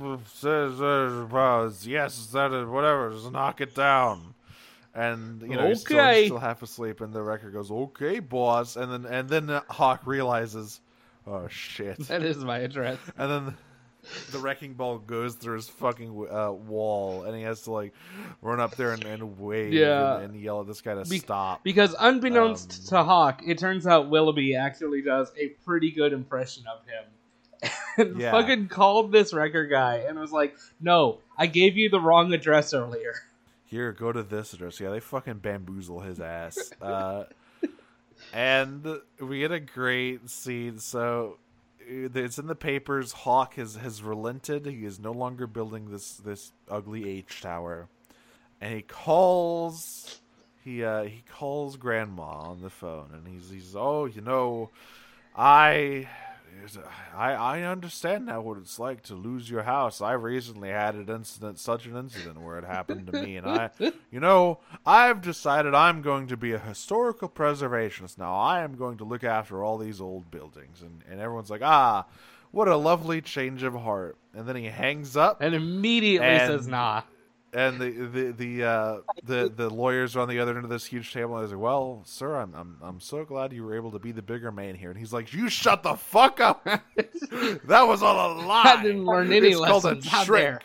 [1.87, 3.11] yes, that is whatever.
[3.11, 4.33] Just knock it down.
[4.93, 8.75] And you know, he's, still, he's still half asleep, and the wrecker goes, "Okay, boss."
[8.75, 10.81] And then and then Hawk realizes,
[11.25, 12.99] "Oh shit!" That is my address.
[13.17, 13.57] And then
[14.31, 17.93] the wrecking ball goes through his fucking uh, wall, and he has to like
[18.41, 20.17] run up there and, and wave Yeah.
[20.17, 21.63] and, and yell at this guy to Be- stop.
[21.63, 26.63] Because unbeknownst Um, to Hawk, it turns out Willoughby actually does a pretty good impression
[26.67, 27.71] of him.
[27.97, 28.31] and Yeah.
[28.31, 32.73] fucking called this wrecker guy and was like, No, I gave you the wrong address
[32.73, 33.13] earlier.
[33.65, 34.79] Here, go to this address.
[34.79, 36.71] Yeah, they fucking bamboozle his ass.
[36.81, 37.23] Uh,
[38.33, 38.85] and
[39.19, 40.77] we get a great scene.
[40.79, 41.37] So
[41.87, 43.11] it's in the papers.
[43.11, 44.65] Hawk has has relented.
[44.65, 47.87] He is no longer building this this ugly H tower,
[48.61, 50.19] and he calls.
[50.63, 54.69] He uh, he calls Grandma on the phone, and he's he's oh you know,
[55.35, 56.07] I.
[57.15, 60.01] I, I understand now what it's like to lose your house.
[60.01, 63.69] I recently had an incident, such an incident where it happened to me, and I,
[64.11, 68.35] you know, I've decided I'm going to be a historical preservationist now.
[68.35, 72.05] I am going to look after all these old buildings, and, and everyone's like, ah,
[72.51, 74.17] what a lovely change of heart.
[74.35, 77.01] And then he hangs up, And immediately And- says, Nah.
[77.53, 80.85] And the the the uh, the the lawyers are on the other end of this
[80.85, 81.37] huge table.
[81.37, 84.11] And they're like, "Well, sir, I'm I'm I'm so glad you were able to be
[84.11, 86.63] the bigger man here." And he's like, "You shut the fuck up!
[86.95, 88.63] that was all a lie.
[88.65, 90.07] I didn't learn any It's called a lessons.
[90.07, 90.63] How trick.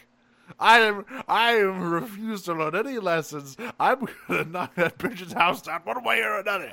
[0.58, 3.56] I am I refuse to learn any lessons.
[3.78, 6.72] I'm gonna knock that bitch's house down one way or another."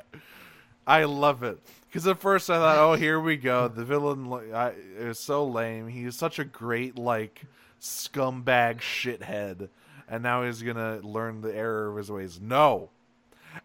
[0.86, 1.58] I love it
[1.88, 5.88] because at first I thought, "Oh, here we go." The villain I, is so lame.
[5.88, 7.42] He is such a great like
[7.80, 9.68] scumbag shithead,
[10.08, 12.40] and now he's gonna learn the error of his ways.
[12.40, 12.90] No,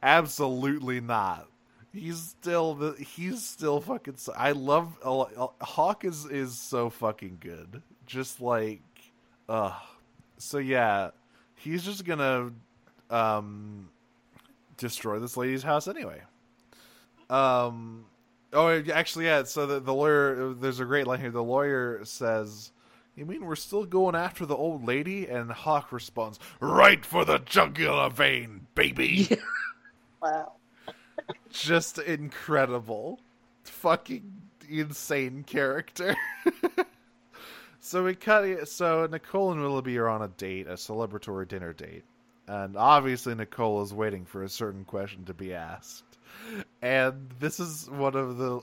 [0.02, 1.48] absolutely not.
[1.94, 4.18] He's still the he's still fucking.
[4.36, 4.98] I love
[5.62, 7.82] Hawk is is so fucking good.
[8.06, 8.82] Just like,
[9.50, 9.78] uh
[10.38, 11.12] So yeah,
[11.56, 12.52] he's just gonna
[13.10, 13.90] um
[14.78, 16.22] destroy this lady's house anyway.
[17.30, 18.06] Um.
[18.54, 19.44] Oh, actually, yeah.
[19.44, 21.32] So the the lawyer, there's a great line here.
[21.32, 22.72] The lawyer says.
[23.22, 25.28] You mean we're still going after the old lady?
[25.28, 29.30] And Hawk responds, Right for the jugular vein, baby.
[30.24, 30.54] Wow.
[31.50, 33.20] Just incredible.
[33.64, 34.24] Fucking
[34.70, 36.16] insane character.
[37.80, 38.68] so we cut it.
[38.68, 42.04] so Nicole and Willoughby are on a date, a celebratory dinner date.
[42.48, 46.18] And obviously Nicole is waiting for a certain question to be asked.
[46.84, 48.62] And this is one of the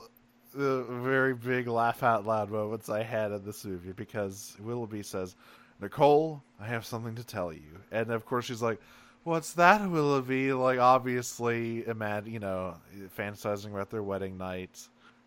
[0.53, 5.35] the very big laugh out loud moments I had in this movie because Willoughby says,
[5.81, 7.79] Nicole, I have something to tell you.
[7.91, 8.79] And of course she's like,
[9.23, 10.53] What's that, Willoughby?
[10.53, 12.75] Like obviously imagine you know,
[13.17, 14.79] fantasizing about their wedding night,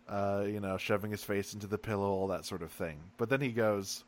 [0.09, 2.99] uh, you know, shoving his face into the pillow, all that sort of thing.
[3.17, 4.03] But then he goes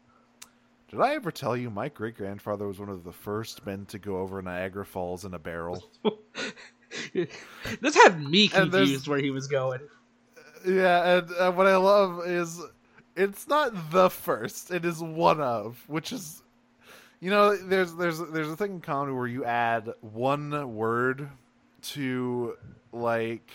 [0.90, 4.00] Did I ever tell you my great grandfather was one of the first men to
[4.00, 5.84] go over Niagara Falls in a barrel?
[7.14, 9.80] this had me confused where he was going.
[10.66, 12.62] Yeah, and uh, what I love is
[13.16, 16.42] it's not the first; it is one of, which is,
[17.20, 21.30] you know, there's there's there's a thing in comedy where you add one word
[21.82, 22.58] to
[22.92, 23.50] like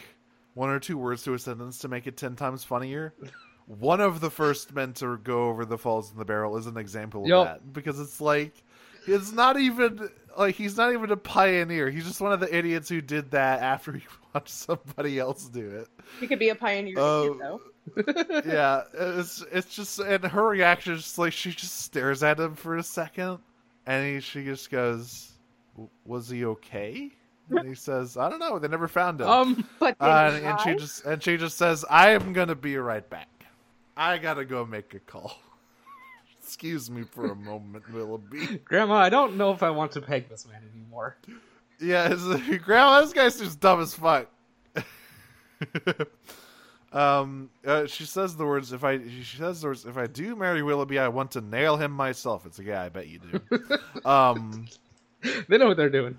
[0.55, 3.13] one or two words to a sentence to make it ten times funnier.
[3.67, 6.77] One of the first men to go over the falls in the barrel is an
[6.77, 7.47] example of Yup.
[7.47, 8.53] that because it's like
[9.07, 11.91] it's not even like he's not even a pioneer.
[11.91, 14.03] He's just one of the idiots who did that after he
[14.35, 15.89] watched somebody else do it.
[16.21, 17.61] He could be a pioneer kid, though.
[18.47, 22.55] yeah, it's it's just and her reaction is just like she just stares at him
[22.55, 23.39] for a second,
[23.87, 25.33] and he, she just goes,
[26.05, 27.11] "Was he okay?"
[27.51, 28.59] And he says, "I don't know.
[28.59, 31.85] They never found him." Um, But Uh, he and she just and she just says,
[31.91, 33.29] "I am gonna be right back.
[33.97, 35.37] I gotta go make a call."
[36.43, 38.59] Excuse me for a moment, Willoughby.
[38.65, 41.17] Grandma, I don't know if I want to peg this man anymore.
[41.79, 42.09] Yeah,
[42.65, 44.27] grandma, this guy's just dumb as fuck.
[46.93, 48.73] um, uh, she says the words.
[48.73, 49.85] If I, she says the words.
[49.87, 52.47] If I do marry Willoughby, I want to nail him myself.
[52.47, 52.87] It's a guy.
[52.87, 53.79] I bet you do.
[54.05, 54.67] um,
[55.49, 56.19] They know what they're doing.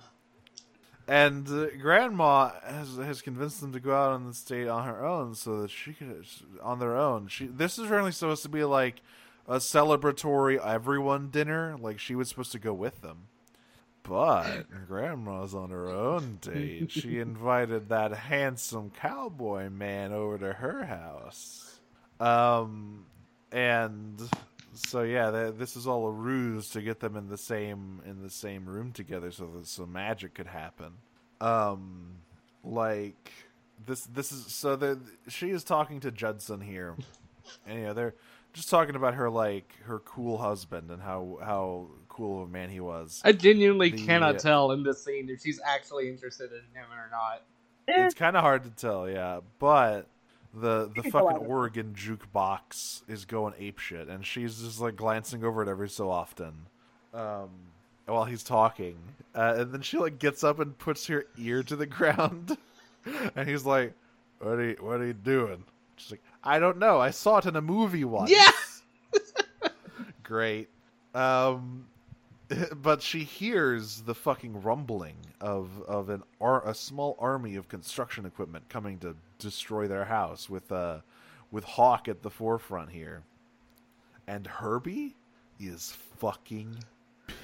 [1.08, 5.06] and uh, grandma has has convinced them to go out on this date on her
[5.06, 6.26] own, so that she could
[6.62, 7.28] on their own.
[7.28, 9.02] She this is really supposed to be like
[9.48, 11.76] a celebratory everyone dinner.
[11.80, 13.28] Like she was supposed to go with them.
[14.04, 16.92] But grandma's on her own date.
[16.92, 21.80] She invited that handsome cowboy man over to her house.
[22.20, 23.06] Um,
[23.52, 24.20] and
[24.74, 28.22] so yeah, th- this is all a ruse to get them in the same in
[28.22, 30.94] the same room together, so that some magic could happen.
[31.40, 32.18] Um,
[32.64, 33.32] like
[33.86, 36.96] this this is so that she is talking to Judson here,
[37.68, 38.16] and you know they're
[38.54, 42.70] just talking about her like her cool husband and how how cool of a man
[42.70, 43.22] he was.
[43.24, 47.10] I genuinely The- cannot tell in this scene if she's actually interested in him or
[47.12, 47.44] not.
[47.88, 49.40] Eh, It's kind of hard to tell, yeah.
[49.60, 50.08] But
[50.54, 51.50] the the fucking go out with it.
[51.52, 56.10] Oregon jukebox is going ape shit, and she's just like glancing over it every so
[56.10, 56.68] often,
[57.14, 57.50] um,
[58.06, 58.98] while he's talking,
[59.34, 62.58] uh, and then she like gets up and puts her ear to the ground,
[63.36, 63.94] and he's like,
[64.40, 65.64] "What are you What are you doing?"
[65.96, 67.00] She's like, "I don't know.
[67.00, 68.52] I saw it in a movie once." Yeah!
[70.24, 70.70] Great.
[71.14, 71.86] Um,
[72.82, 78.26] but she hears the fucking rumbling of of an ar- a small army of construction
[78.26, 81.00] equipment coming to destroy their house with uh
[81.52, 83.24] with Hawk at the forefront here.
[84.28, 85.16] And Herbie
[85.60, 86.78] is fucking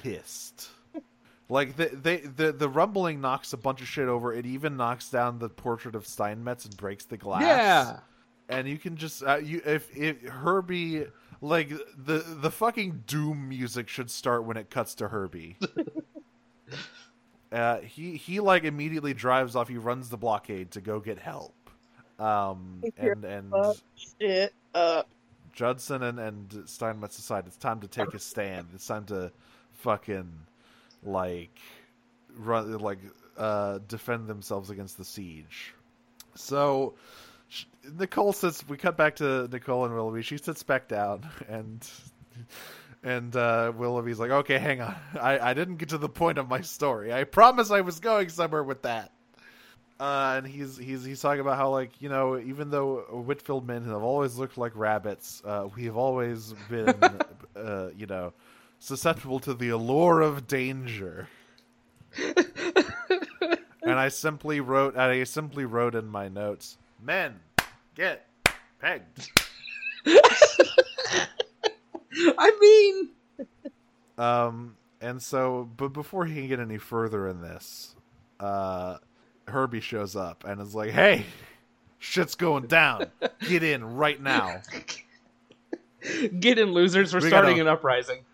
[0.02, 0.68] pissed.
[1.50, 4.34] Like the they the the rumbling knocks a bunch of shit over.
[4.34, 8.00] It even knocks down the portrait of Steinmetz and breaks the glass Yeah.
[8.48, 11.06] And you can just uh, you if if Herbie
[11.40, 15.56] like the the fucking doom music should start when it cuts to Herbie.
[17.52, 19.68] uh, he he like immediately drives off.
[19.68, 21.54] He runs the blockade to go get help.
[22.18, 23.52] Um and and
[23.96, 25.08] shit up.
[25.52, 28.68] Judson and and Steinmetz decide it's time to take a stand.
[28.74, 29.30] It's time to
[29.74, 30.32] fucking
[31.04, 31.56] like
[32.36, 32.98] run like
[33.36, 35.74] uh defend themselves against the siege.
[36.34, 36.94] So
[37.48, 37.64] sh-
[37.98, 38.66] Nicole sits.
[38.68, 40.22] We cut back to Nicole and Willoughby.
[40.22, 41.88] She sits back down, and
[43.02, 44.94] and uh, Willoughby's like, "Okay, hang on.
[45.20, 47.12] I I didn't get to the point of my story.
[47.12, 49.12] I promise I was going somewhere with that."
[50.00, 53.84] Uh, and he's he's he's talking about how like you know even though Whitfield men
[53.84, 56.94] have always looked like rabbits, uh, we have always been
[57.56, 58.32] uh, you know
[58.78, 61.28] susceptible to the allure of danger.
[63.82, 67.38] and I simply wrote I simply wrote in my notes, "Men,
[67.94, 68.26] get
[68.80, 69.30] pegged."
[72.38, 73.46] I mean,
[74.16, 77.94] Um, and so, but before he can get any further in this,
[78.40, 78.98] uh,
[79.46, 81.24] Herbie shows up and is like, "Hey,
[81.98, 83.06] shit's going down.
[83.48, 84.62] Get in right now."
[86.40, 87.12] get in, losers.
[87.14, 88.24] We're We starting gotta- an uprising.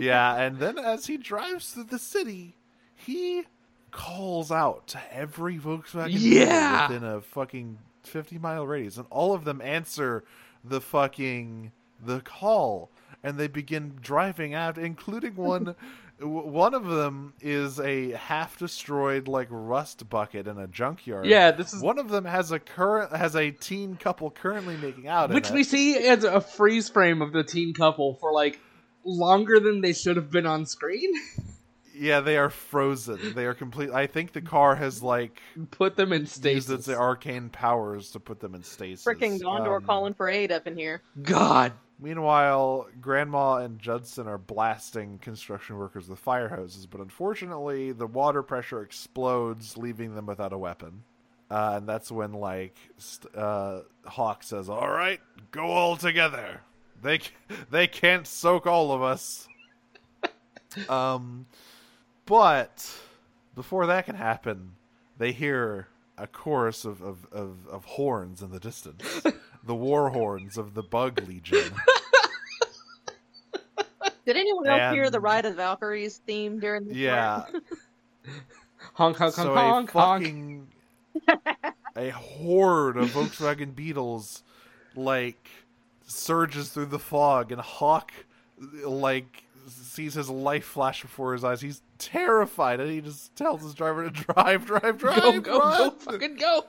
[0.00, 2.56] yeah, and then as he drives through the city,
[2.96, 3.44] he
[3.94, 6.88] calls out to every Volkswagen Yeah.
[6.88, 10.24] within a fucking 50 mile radius, and all of them answer
[10.64, 11.72] the fucking
[12.04, 12.90] the call,
[13.22, 15.74] and they begin driving out, including one.
[16.20, 21.26] One of them is a half destroyed like rust bucket in a junkyard.
[21.26, 25.08] Yeah, this is One of them has a current has a teen couple currently making
[25.08, 25.54] out, in which it.
[25.54, 28.60] we see as a freeze frame of the teen couple for like
[29.04, 31.12] longer than they should have been on screen.
[31.96, 33.34] Yeah, they are frozen.
[33.34, 33.90] They are complete.
[33.90, 35.40] I think the car has like
[35.70, 36.70] Put them in used stasis.
[36.70, 39.04] its arcane powers to put them in stasis.
[39.06, 41.02] Freaking Gondor Um, calling for aid up in here.
[41.22, 48.08] God, Meanwhile, Grandma and Judson are blasting construction workers with fire hoses, but unfortunately, the
[48.08, 51.04] water pressure explodes, leaving them without a weapon.
[51.50, 55.20] Uh, and that's when, like, st- uh, Hawk says, "All right,
[55.52, 56.62] go all together.
[57.00, 57.30] They c-
[57.70, 59.46] they can't soak all of us."
[60.88, 61.46] um,
[62.26, 62.90] but
[63.54, 64.72] before that can happen,
[65.18, 69.22] they hear a chorus of, of, of, of horns in the distance.
[69.66, 71.72] the war horns of the Bug Legion.
[74.26, 76.96] Did anyone else hear the Ride of the Valkyries theme during this?
[76.96, 77.44] Yeah.
[77.50, 77.62] part?
[78.94, 80.22] honk, honk, so honk, a honk, honk.
[80.22, 80.66] fucking
[81.96, 84.42] a horde of Volkswagen Beetles
[84.94, 85.48] like
[86.06, 88.12] surges through the fog and Hawk
[88.84, 91.60] like sees his life flash before his eyes.
[91.60, 95.90] He's terrified and he just tells his driver to drive, drive, drive, Go, go, go,
[95.90, 96.64] fucking go.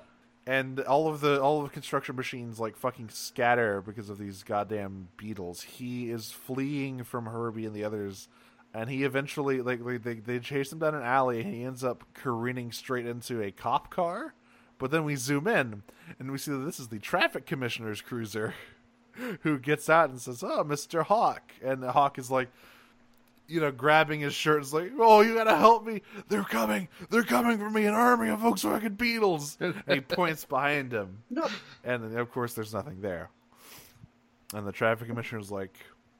[0.48, 4.44] and all of the all of the construction machines like fucking scatter because of these
[4.44, 5.62] goddamn beetles.
[5.62, 8.28] He is fleeing from Herbie and the others,
[8.74, 12.04] and he eventually like, they they chase him down an alley, and he ends up
[12.14, 14.34] careening straight into a cop car.
[14.78, 15.84] But then we zoom in,
[16.20, 18.54] and we see that this is the traffic commissioner's cruiser,
[19.42, 22.50] who gets out and says, "Oh, Mister Hawk," and the Hawk is like.
[23.48, 26.02] You know, grabbing his shirt, is like, "Oh, you gotta help me!
[26.30, 26.88] They're coming!
[27.12, 27.86] They're coming for me!
[27.86, 31.48] An army of Volkswagen Beetles!" and he points behind him, No.
[31.84, 33.30] and then, of course there's nothing there.
[34.54, 35.78] And the traffic commissioner's like,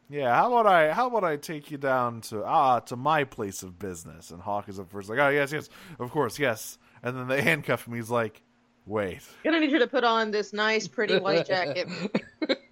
[0.10, 3.64] "Yeah, how about I how about I take you down to ah to my place
[3.64, 5.70] of business?" And Hawk is up first, like, "Oh yes, yes,
[6.00, 7.94] of course, yes." And then they handcuff him.
[7.96, 8.42] He's like,
[8.86, 11.88] "Wait, Gonna need you to put on this nice, pretty white jacket.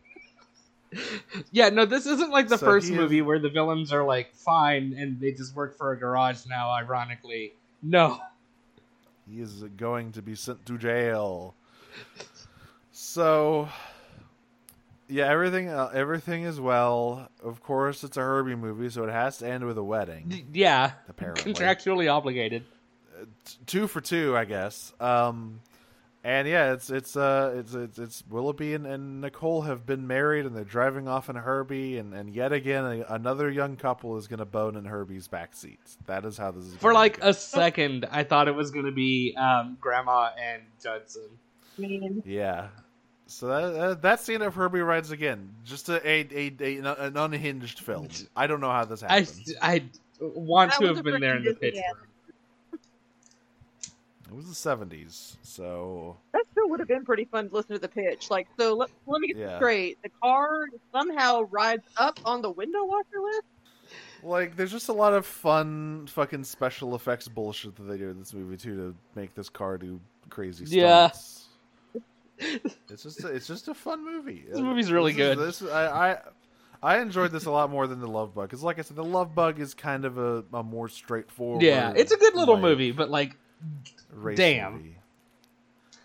[1.51, 4.33] Yeah, no, this isn't like the So first is- movie where the villains are like
[4.33, 6.69] fine and they just work for a garage now.
[6.71, 8.19] Ironically, no.
[9.29, 11.55] he is going to be sent to jail."
[12.91, 13.69] So,
[15.07, 17.29] yeah, everything uh, everything is well.
[17.43, 20.47] Of course, it's a Herbie movie, so it has to end with a wedding.
[20.53, 22.63] Yeah, Apparently, contractually obligated.
[23.45, 24.93] t- two for two, I guess.
[24.99, 25.59] Um,
[26.23, 30.45] and yeah, it's it's uh it's it's, it's Willoughby and, and Nicole have been married,
[30.45, 34.27] and they're driving off in Herbie, and, and yet again a, another young couple is
[34.27, 35.79] going to bone in Herbie's back seat.
[36.05, 37.29] That is how this is For gonna like go.
[37.29, 41.29] a second, I thought it was going to be um, Grandma and Judson.
[42.25, 42.67] yeah.
[43.25, 47.17] So that, that that scene of Herbie rides again, just a, a, a, a an
[47.17, 48.07] unhinged film.
[48.35, 49.29] I don't know how this happened.
[49.61, 49.83] I
[50.21, 51.73] want That to have been there in the freaking pitch.
[51.73, 51.95] Disney ad.
[54.33, 57.79] It was the seventies, so That still would have been pretty fun to listen to
[57.79, 58.31] the pitch.
[58.31, 59.45] Like, so let, let me get Yeah.
[59.47, 60.01] this straight.
[60.01, 63.43] The car somehow rides up on the window washer list.
[64.23, 68.17] Like, there's just a lot of fun, fucking special effects bullshit that they do in
[68.17, 69.99] this movie too to make this car do
[70.31, 70.73] crazy stuff.
[71.93, 72.01] Yeah.
[72.89, 74.45] it's just, a, it's just a fun movie.
[74.49, 75.69] This movie's really This is- good.
[75.69, 76.17] This I, I,
[76.81, 79.03] I enjoyed this a lot more than the Love Bug because, like I said, the
[79.03, 81.61] Love Bug is kind of a, a more straightforward.
[81.61, 83.37] Yeah, it's a good little like, movie, but like,
[84.11, 84.73] race Damn.
[84.73, 84.95] movie.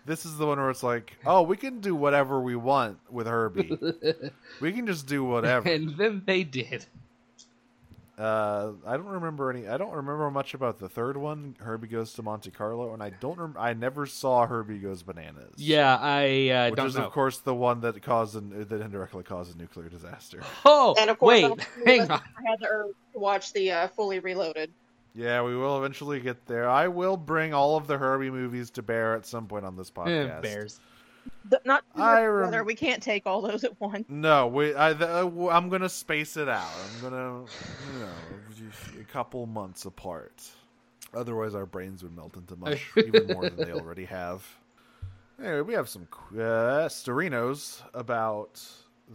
[0.05, 3.27] This is the one where it's like, oh, we can do whatever we want with
[3.27, 3.77] Herbie.
[4.61, 5.69] we can just do whatever.
[5.69, 6.85] and then they did.
[8.17, 9.67] Uh, I don't remember any.
[9.69, 13.11] I don't remember much about the third one, Herbie Goes to Monte Carlo, and I
[13.11, 13.39] don't.
[13.39, 15.53] Rem- I never saw Herbie Goes Bananas.
[15.55, 17.05] Yeah, I uh, which don't is know.
[17.05, 20.41] of course the one that caused an, that indirectly caused a nuclear disaster.
[20.65, 22.11] Oh, And of course, I wait, hang on.
[22.11, 24.69] us had to watch the uh, fully reloaded.
[25.15, 26.69] Yeah, we will eventually get there.
[26.69, 29.91] I will bring all of the Herbie movies to bear at some point on this
[29.95, 30.41] Eh, podcast.
[30.41, 30.79] Bears.
[31.45, 32.63] The- not I much rem- together.
[32.63, 34.05] We can't take all those at once.
[34.07, 34.73] No, we.
[34.75, 34.93] I.
[34.93, 36.69] The, uh, w- I'm gonna space it out.
[36.95, 37.45] I'm gonna,
[37.93, 40.47] you know, a couple months apart.
[41.13, 44.45] Otherwise, our brains would melt into mush even more than they already have.
[45.39, 48.61] Anyway, we have some qu- uh, storinos about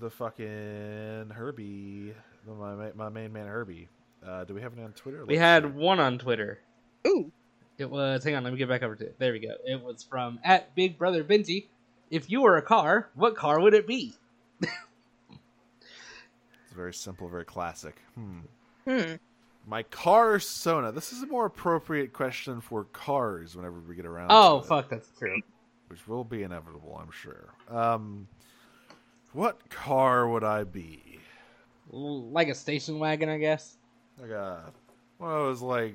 [0.00, 2.14] the fucking Herbie,
[2.46, 3.88] my my main man Herbie.
[4.26, 5.24] Uh, do we have any on Twitter?
[5.26, 5.68] We Let's had see.
[5.78, 6.60] one on Twitter.
[7.06, 7.30] Ooh,
[7.78, 8.24] It was.
[8.24, 9.16] Hang on, let me get back over to it.
[9.18, 9.54] There we go.
[9.66, 11.66] It was from at Big Brother Benji.
[12.10, 14.14] If you were a car, what car would it be?
[14.60, 14.70] It's
[16.74, 17.96] very simple, very classic.
[18.14, 18.38] Hmm.
[18.86, 19.14] hmm.
[19.66, 20.92] My car Sona.
[20.92, 24.28] This is a more appropriate question for cars whenever we get around.
[24.30, 24.68] Oh, to it.
[24.68, 25.40] fuck, that's true.
[25.88, 27.54] which will be inevitable, I'm sure.
[27.70, 28.28] Um,
[29.32, 31.18] what car would I be?
[31.90, 33.76] Like a station wagon, I guess.
[34.20, 34.72] Like a
[35.18, 35.94] one of those like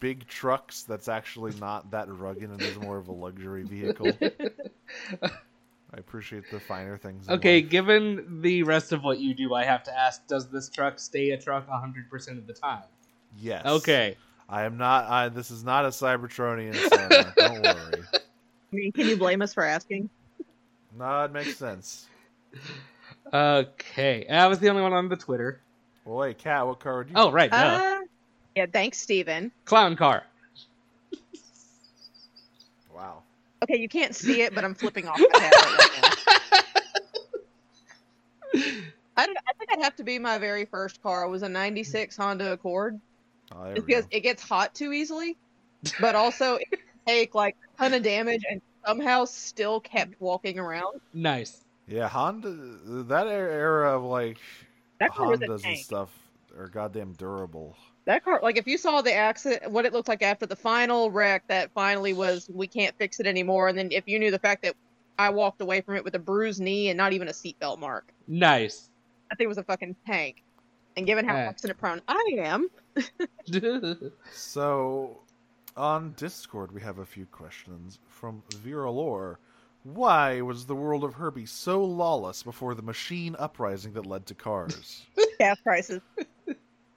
[0.00, 4.12] big trucks that's actually not that rugged and is more of a luxury vehicle.
[5.22, 7.28] I appreciate the finer things.
[7.28, 7.70] Okay, life.
[7.70, 11.30] given the rest of what you do, I have to ask: Does this truck stay
[11.30, 12.84] a truck hundred percent of the time?
[13.38, 13.66] Yes.
[13.66, 14.16] Okay.
[14.48, 15.06] I am not.
[15.06, 16.74] I, this is not a Cybertronian.
[16.74, 18.02] Sona, don't worry.
[18.14, 18.20] I
[18.76, 20.10] mean, can you blame us for asking?
[20.98, 22.06] No, it makes sense.
[23.32, 24.26] Okay.
[24.28, 25.62] I was the only one on the Twitter.
[26.04, 27.14] Well, wait, Kat, what car would you?
[27.16, 27.50] Oh, right.
[27.50, 27.56] duh.
[27.56, 28.00] Uh,
[28.56, 29.52] yeah, thanks, Steven.
[29.64, 30.24] Clown car.
[32.94, 33.22] Wow.
[33.62, 36.08] Okay, you can't see it, but I'm flipping off the tablet right now.
[39.16, 41.24] I, don't, I think I'd have to be my very first car.
[41.24, 43.00] It was a 96 Honda Accord.
[43.50, 44.08] Oh, there Just because go.
[44.12, 45.36] it gets hot too easily,
[46.00, 50.58] but also it can take like a ton of damage and somehow still kept walking
[50.58, 51.00] around.
[51.12, 51.64] Nice.
[51.88, 52.50] Yeah, Honda.
[53.04, 54.38] That er- era of like
[55.02, 56.10] That car was a Hondas and stuff
[56.56, 57.76] are goddamn durable.
[58.04, 61.10] That car, like if you saw the accident, what it looked like after the final
[61.10, 63.68] wreck, that finally was we can't fix it anymore.
[63.68, 64.74] And then if you knew the fact that
[65.18, 68.12] I walked away from it with a bruised knee and not even a seatbelt mark,
[68.26, 68.88] Nice.
[69.30, 70.42] I think it was a fucking tank.
[70.96, 71.48] And given how Yeah.
[71.48, 72.68] accident prone I am,
[74.32, 75.18] So,
[75.76, 79.38] on Discord, we have a few questions from Vera Lore.
[79.84, 84.34] Why was the world of Herbie so lawless before the machine uprising that led to
[84.34, 85.02] cars?
[85.38, 86.00] gas prices.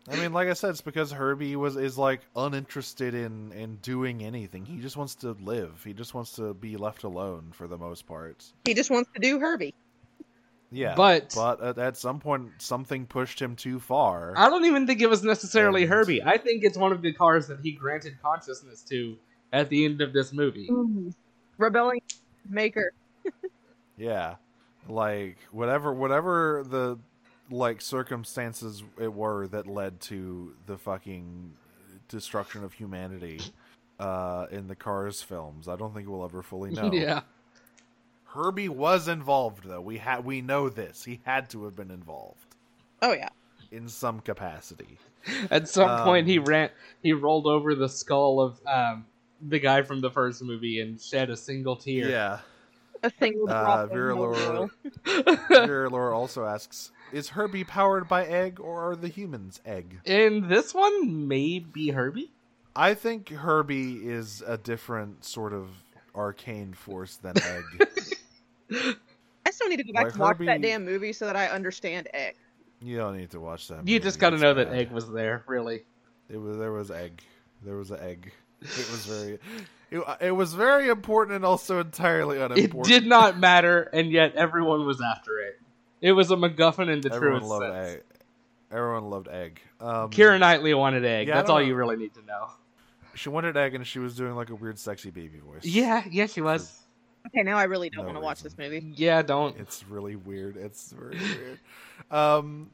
[0.08, 4.24] I mean, like I said, it's because Herbie was is like uninterested in in doing
[4.24, 4.64] anything.
[4.66, 5.82] He just wants to live.
[5.84, 8.44] He just wants to be left alone for the most part.
[8.66, 9.74] He just wants to do Herbie.
[10.72, 14.34] Yeah, But- but at, at some point, something pushed him too far.
[14.36, 16.22] I don't even think it was necessarily And- Herbie.
[16.24, 19.16] I think it's one of the cars that he granted consciousness to
[19.54, 20.68] at the end of this movie.
[20.70, 21.10] Mm-hmm.
[21.58, 22.02] Rebelling
[22.50, 22.94] maker.
[23.98, 24.36] Yeah,
[24.90, 26.98] like whatever, whatever the
[27.50, 31.54] like circumstances it were that led to the fucking
[32.10, 33.40] destruction of humanity
[34.00, 35.68] uh, in the Cars films.
[35.68, 36.92] I don't think we'll ever fully know.
[36.94, 37.22] Yeah.
[38.26, 39.80] Herbie was involved, though.
[39.80, 41.06] We had we know this.
[41.06, 42.56] He had to have been involved
[43.02, 43.30] Oh yeah.
[43.72, 44.98] in some capacity.
[45.50, 46.70] At some point, he Um, ran.
[47.02, 49.06] He rolled over the skull of um,
[49.42, 52.10] the guy from the first movie and shed a single tear.
[52.10, 52.40] Yeah.
[53.04, 54.70] A single Uh, drop of Vera Laura.
[55.50, 60.00] Vera Laura also asks: Is Herbie powered by egg or are the humans egg?
[60.06, 62.32] In this one, maybe Herbie.
[62.76, 65.70] I think Herbie is a different sort of
[66.16, 67.64] arcane force than egg.
[69.46, 71.36] I still need to go back Like and watch Herbie- that damn movie so that
[71.36, 72.36] I understand egg.
[72.82, 73.88] you don't need to watch that.
[73.88, 74.70] You movie, just got to it's know that.
[74.74, 75.44] Egg was there.
[75.48, 75.84] Really.
[76.30, 77.22] It was there was egg.
[77.64, 78.32] There was an egg.
[78.66, 79.40] It was very.
[79.92, 82.88] It, it was very important and also entirely unimportant.
[82.88, 85.60] It did not matter, and yet everyone was after it.
[86.02, 87.96] It was a MacGuffin in the Everyone truest loved sense.
[87.96, 88.04] egg.
[88.72, 89.62] Everyone loved egg.
[89.80, 91.28] Um, Keira Knightley wanted egg.
[91.28, 91.66] Yeah, That's all know.
[91.66, 92.50] you really need to know.
[93.14, 95.64] She wanted egg, and she was doing like a weird, sexy baby voice.
[95.64, 96.78] Yeah, yeah, she was.
[97.28, 98.94] Okay, now I really don't No want to watch this movie.
[98.96, 99.58] Yeah, don't.
[99.58, 100.58] It's really weird.
[100.58, 101.60] It's very weird.
[102.12, 102.70] Um,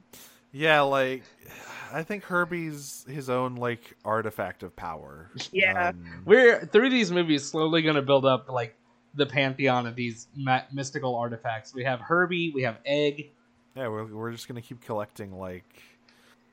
[0.52, 1.24] yeah, like
[1.94, 5.30] I think Herbie's his own like artifact of power.
[5.52, 5.90] Yeah.
[5.90, 8.76] Um, We're through these movies slowly going to build up like
[9.14, 11.74] the pantheon of these ma- mystical artifacts.
[11.74, 13.32] We have Herbie, we have Egg.
[13.76, 15.82] yeah, we're we're just gonna keep collecting like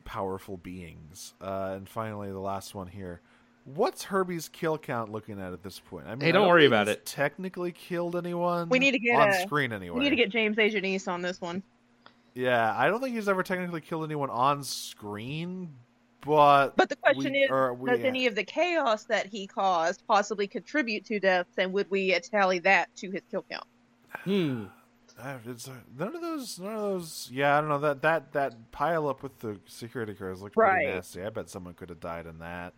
[0.05, 1.35] powerful beings.
[1.41, 3.21] Uh, and finally, the last one here.
[3.65, 6.07] What's Herbie's kill count looking at at this point?
[6.07, 7.05] I mean, Hey, I don't worry think about he's it.
[7.07, 8.71] Technically killed anyone?
[8.71, 9.99] We need to get on a- screen anyway.
[9.99, 10.71] We need to get James A.
[10.71, 11.63] Janice on this one.
[12.35, 15.71] Yeah, I don't think he's ever technically killed anyone on screen,
[16.21, 19.47] but But the question we, is, or we, does any of the chaos that he
[19.47, 23.67] caused possibly contribute to deaths, and would we tally that to his kill count?
[24.25, 24.65] Hmm.
[25.21, 26.61] Uh, it's, uh, none of those.
[26.61, 27.29] None of those.
[27.33, 30.87] Yeah, I don't know that that that pile up with the security cars looks pretty
[30.87, 31.25] nasty.
[31.25, 32.73] I bet someone could have died in that.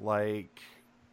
[0.00, 0.60] Like,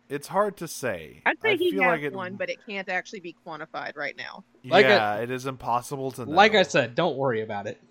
[0.09, 1.21] it's hard to say.
[1.25, 3.95] I'd say I he feel has like it, one, but it can't actually be quantified
[3.95, 4.43] right now.
[4.63, 6.31] Like yeah, it is impossible to know.
[6.31, 7.81] Like I said, don't worry about it.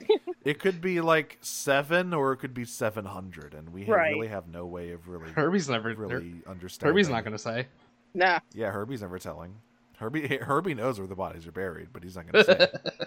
[0.44, 4.12] it could be like seven, or it could be seven hundred, and we Right.
[4.14, 5.94] really have no way of really, Herbie's never.
[5.94, 6.92] really understanding.
[6.94, 7.66] Herbie's not gonna say.
[8.14, 8.40] Nah.
[8.54, 9.54] Yeah, Herbie's never telling.
[9.98, 13.06] Herbie Herbie knows where the bodies are buried, but he's not going to say.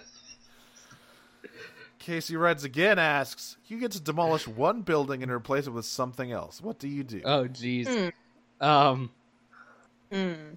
[2.06, 6.30] Casey Reds again asks, "You get to demolish one building and replace it with something
[6.30, 6.60] else.
[6.60, 8.12] What do you do?" oh, jeez.
[8.60, 8.64] Hmm.
[8.64, 9.10] Um.
[10.12, 10.56] Mm.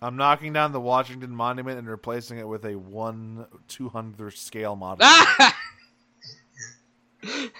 [0.00, 4.76] I'm knocking down the Washington Monument and replacing it with a one two hundredth scale
[4.76, 4.98] model.
[5.02, 5.58] Ah!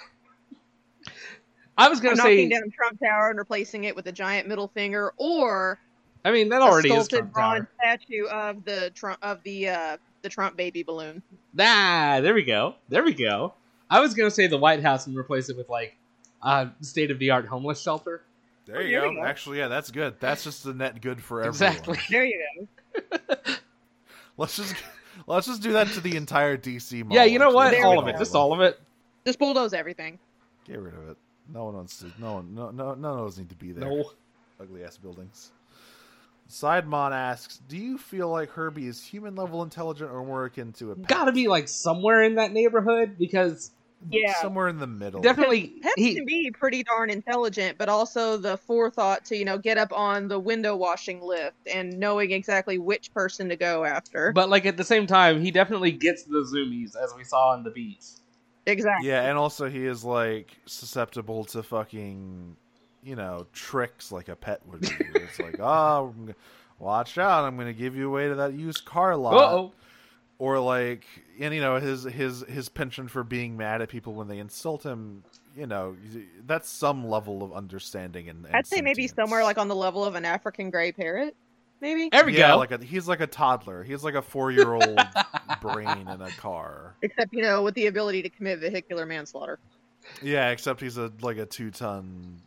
[1.77, 4.69] I was I'm gonna knocking down Trump Tower and replacing it with a giant middle
[4.69, 5.81] finger, or
[6.25, 7.99] I mean, that a already is sculpted Trump bronze Tower.
[7.99, 11.23] statue of the Trump of the uh, the Trump baby balloon.
[11.59, 12.75] Ah, there we go.
[12.89, 13.55] There we go.
[13.91, 15.97] I was gonna say the White House and replace it with like
[16.43, 18.23] a state of the art homeless shelter.
[18.67, 19.15] There you There go.
[19.15, 19.25] go.
[19.25, 20.17] Actually, yeah, that's good.
[20.21, 21.55] That's just the net good for everyone.
[21.55, 21.99] Exactly.
[22.11, 22.45] There you
[22.95, 23.35] go.
[24.37, 24.75] Let's just
[25.27, 27.05] let's just do that to the entire DC.
[27.05, 27.55] Mall, yeah, you know actually.
[27.57, 27.71] what?
[27.73, 28.17] There All of it.
[28.19, 28.79] Just all of it.
[29.27, 30.19] Just bulldoze everything.
[30.65, 31.17] Get rid of it.
[31.53, 32.13] No one wants to.
[32.19, 32.55] No one.
[32.55, 32.71] No.
[32.71, 32.95] No.
[32.95, 33.89] None of those need to be there.
[33.89, 34.13] No.
[34.61, 35.51] ugly ass buildings.
[36.49, 40.93] Sidemon asks, "Do you feel like Herbie is human level intelligent or more akin to
[40.93, 41.07] a pet?
[41.09, 43.71] Gotta be like somewhere in that neighborhood because
[44.11, 44.33] Yeah.
[44.41, 46.15] somewhere in the middle?" definitely Pets he.
[46.15, 50.29] can be pretty darn intelligent, but also the forethought to, you know, get up on
[50.29, 54.33] the window washing lift and knowing exactly which person to go after.
[54.33, 57.63] But like at the same time, he definitely gets the zoomies as we saw on
[57.63, 58.05] the beach.
[58.65, 59.09] exactly.
[59.09, 62.57] Yeah, and also he is like susceptible to fucking,
[63.03, 64.89] you know, tricks like a pet would be.
[65.15, 66.15] it's like, oh,
[66.79, 67.45] watch out!
[67.45, 69.35] I'm going to give you away to that used car lot.
[69.35, 69.73] Uh-oh.
[70.39, 71.05] or like
[71.41, 74.85] and you know his his his penchant for being mad at people when they insult
[74.85, 75.23] him
[75.57, 75.97] you know
[76.47, 80.05] that's some level of understanding and, and I'd say maybe somewhere like on the level
[80.05, 81.35] of an African gray parrot,
[81.81, 82.09] maybe.
[82.11, 82.59] There we yeah, go.
[82.59, 85.01] like a, he's like a toddler he's like a four-year-old
[85.61, 89.59] brain in a car Except, you know, with the ability to commit vehicular manslaughter.
[90.23, 92.41] yeah except he's a like a two-ton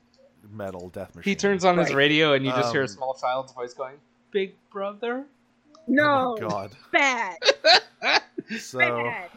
[0.49, 3.13] metal death machine he turns on his radio and you just hear a Um, small
[3.13, 3.95] child's voice going,
[4.31, 5.25] "Big brother."
[5.87, 7.37] No, oh god bad,
[8.59, 9.29] so bad.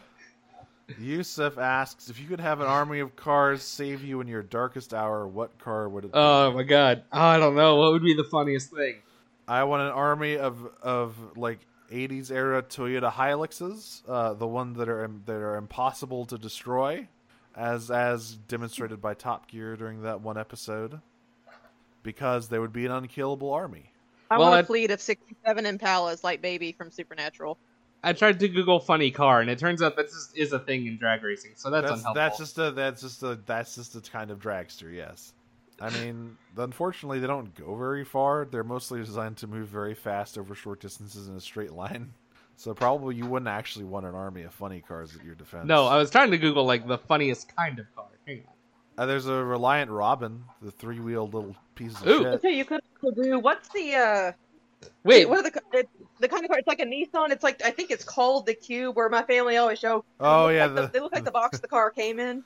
[0.99, 4.93] yusuf asks if you could have an army of cars save you in your darkest
[4.93, 7.03] hour what car would it be Oh my god.
[7.11, 7.75] Oh, I don't know.
[7.75, 8.95] What would be the funniest thing?
[9.47, 11.59] I want an army of of like
[11.91, 17.07] 80s era Toyota Hiluxes, uh, the ones that are that are impossible to destroy,
[17.55, 20.99] as as demonstrated by Top Gear during that one episode,
[22.03, 23.91] because they would be an unkillable army.
[24.29, 27.57] I Well, want a I- fleet of 67 Impalas like Baby from Supernatural.
[28.03, 30.85] I tried to Google funny car, and it turns out that this is a thing
[30.85, 32.13] in drag racing, so that's, That's unhelpful.
[32.13, 34.93] that's just a that's just a that's just a kind of dragster.
[34.93, 35.33] Yes,
[35.81, 38.45] I mean, unfortunately, they don't go very far.
[38.45, 42.13] They're mostly designed to move very fast over short distances in a straight line.
[42.57, 45.67] So probably you wouldn't actually want an army of funny cars at your defense.
[45.67, 48.05] no, I was trying to Google like the funniest kind of car.
[48.25, 48.53] Hang on.
[48.97, 52.17] Uh, there's a Reliant Robin, the three-wheeled little piece of Ooh.
[52.19, 52.27] shit.
[52.27, 53.39] Okay, you could could do.
[53.39, 54.31] What's the uh?
[55.03, 56.59] Wait, what are the it, the kind of car?
[56.59, 57.31] It's like a Nissan.
[57.31, 60.05] It's like I think it's called the Cube, where my family always show.
[60.19, 62.43] Oh yeah, look like the, they look like the box the car came in.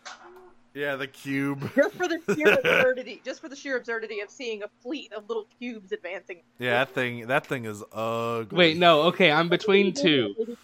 [0.80, 1.70] Yeah the cube.
[1.76, 5.28] Just for the sheer absurdity, just for the sheer absurdity of seeing a fleet of
[5.28, 6.42] little cubes advancing.
[6.58, 8.58] Yeah, that thing that thing is ugly.
[8.58, 9.04] wait, no.
[9.04, 10.58] Okay, I'm between two.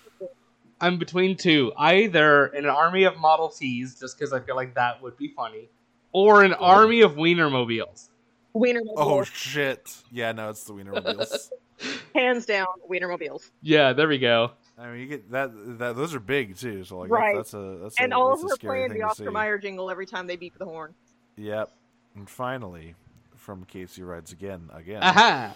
[0.80, 1.74] I'm between two.
[1.78, 5.70] Either an army of Model Ts, just because I feel like that would be funny,
[6.12, 6.64] or an oh.
[6.64, 8.10] army of Wienermobiles.
[8.56, 9.98] Wienermobiles, Oh shit!
[10.12, 11.50] Yeah, no, it's the Wienermobiles.
[12.16, 13.52] hands down, Wienermobiles.
[13.62, 14.52] Yeah, there we go.
[14.78, 15.52] I mean, you get that.
[15.80, 16.84] That those are big too.
[16.84, 17.36] So like, Right.
[17.36, 19.32] that's, that's a that's And a, all that's of a her scary playing the Oscar.
[19.32, 20.94] Mayer jingle every time they beep the horn.
[21.38, 21.72] Yep.
[22.16, 22.96] And finally,
[23.36, 25.02] from Casey Rides again, again.
[25.04, 25.54] Aha!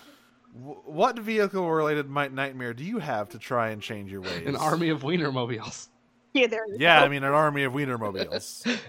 [0.58, 4.48] W- what vehicle-related might nightmare do you have to try and change your ways?
[4.48, 5.88] An army of Wienermobiles.
[6.34, 6.68] Yeah, there.
[6.68, 7.06] you Yeah, go.
[7.06, 8.80] I mean an army of Wienermobiles.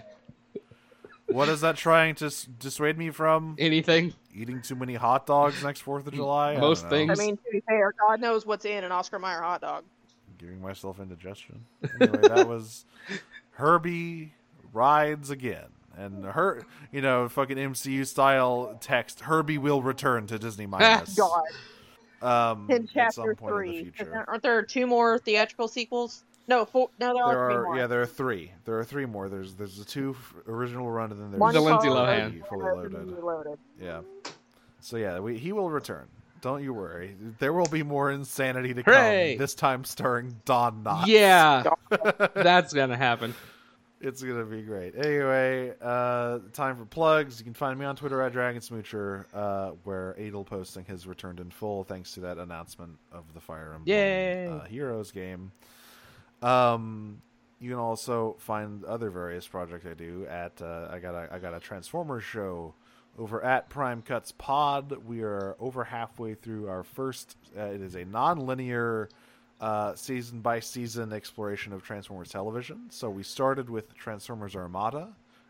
[1.27, 3.55] what is that trying to s- dissuade me from?
[3.59, 4.13] Anything?
[4.33, 6.57] Eating too many hot dogs next Fourth of July?
[6.57, 6.89] Most know.
[6.89, 7.19] things.
[7.19, 9.83] I mean, to be fair, God knows what's in an Oscar Mayer hot dog.
[10.41, 11.63] Giving myself indigestion.
[12.01, 12.85] Anyway, that was
[13.51, 14.33] Herbie
[14.73, 15.67] rides again.
[15.97, 19.21] And her, you know, fucking MCU style text.
[19.21, 21.15] Herbie will return to Disney minus.
[21.15, 21.43] God,
[22.21, 24.07] Um, in chapter point in the three.
[24.27, 26.23] Aren't there two more theatrical sequels?
[26.47, 26.89] No, four.
[26.99, 27.77] No, there, There are three are more.
[27.77, 28.51] yeah, there are three.
[28.65, 29.29] There are three more.
[29.29, 30.15] There's there's the two
[30.47, 32.31] original run, and then there's One The Lindsay Lohan.
[32.31, 33.59] three fully Resident loaded.
[33.79, 34.01] Yeah.
[34.79, 36.07] So yeah, we, he will return.
[36.41, 37.15] Don't you worry.
[37.39, 39.33] There will be more insanity to Hooray!
[39.33, 39.39] come.
[39.39, 41.05] This time starring Don Knotts.
[41.07, 41.63] Yeah,
[42.33, 43.35] that's gonna happen.
[43.99, 44.95] It's gonna be great.
[44.95, 47.37] Anyway, uh, time for plugs.
[47.39, 51.39] You can find me on Twitter at Dragon Smoocher, uh, where Adel posting has returned
[51.39, 54.47] in full thanks to that announcement of the Fire Emblem Yay!
[54.47, 55.51] Uh, Heroes game.
[56.41, 57.21] Um,
[57.59, 61.37] you can also find other various projects I do at uh, I got a I
[61.37, 62.73] got a Transformers show
[63.17, 64.91] over at Prime Cuts Pod.
[65.05, 67.37] We are over halfway through our first.
[67.57, 69.09] Uh, it is a non-linear
[69.59, 72.87] uh, season by season exploration of Transformers television.
[72.89, 75.09] So we started with Transformers Armada,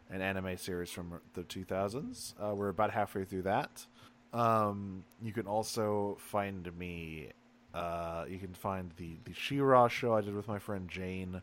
[0.10, 2.34] an anime series from the 2000s.
[2.42, 3.86] Uh, we're about halfway through that.
[4.34, 7.30] Um, you can also find me.
[7.74, 11.42] Uh, you can find the the She-Ra show I did with my friend Jane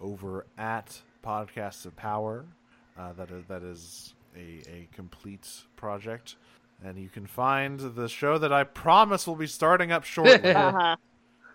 [0.00, 2.44] over at Podcasts of Power.
[2.98, 6.36] Uh, that that is a a complete project,
[6.84, 10.96] and you can find the show that I promise will be starting up shortly Uh-huh.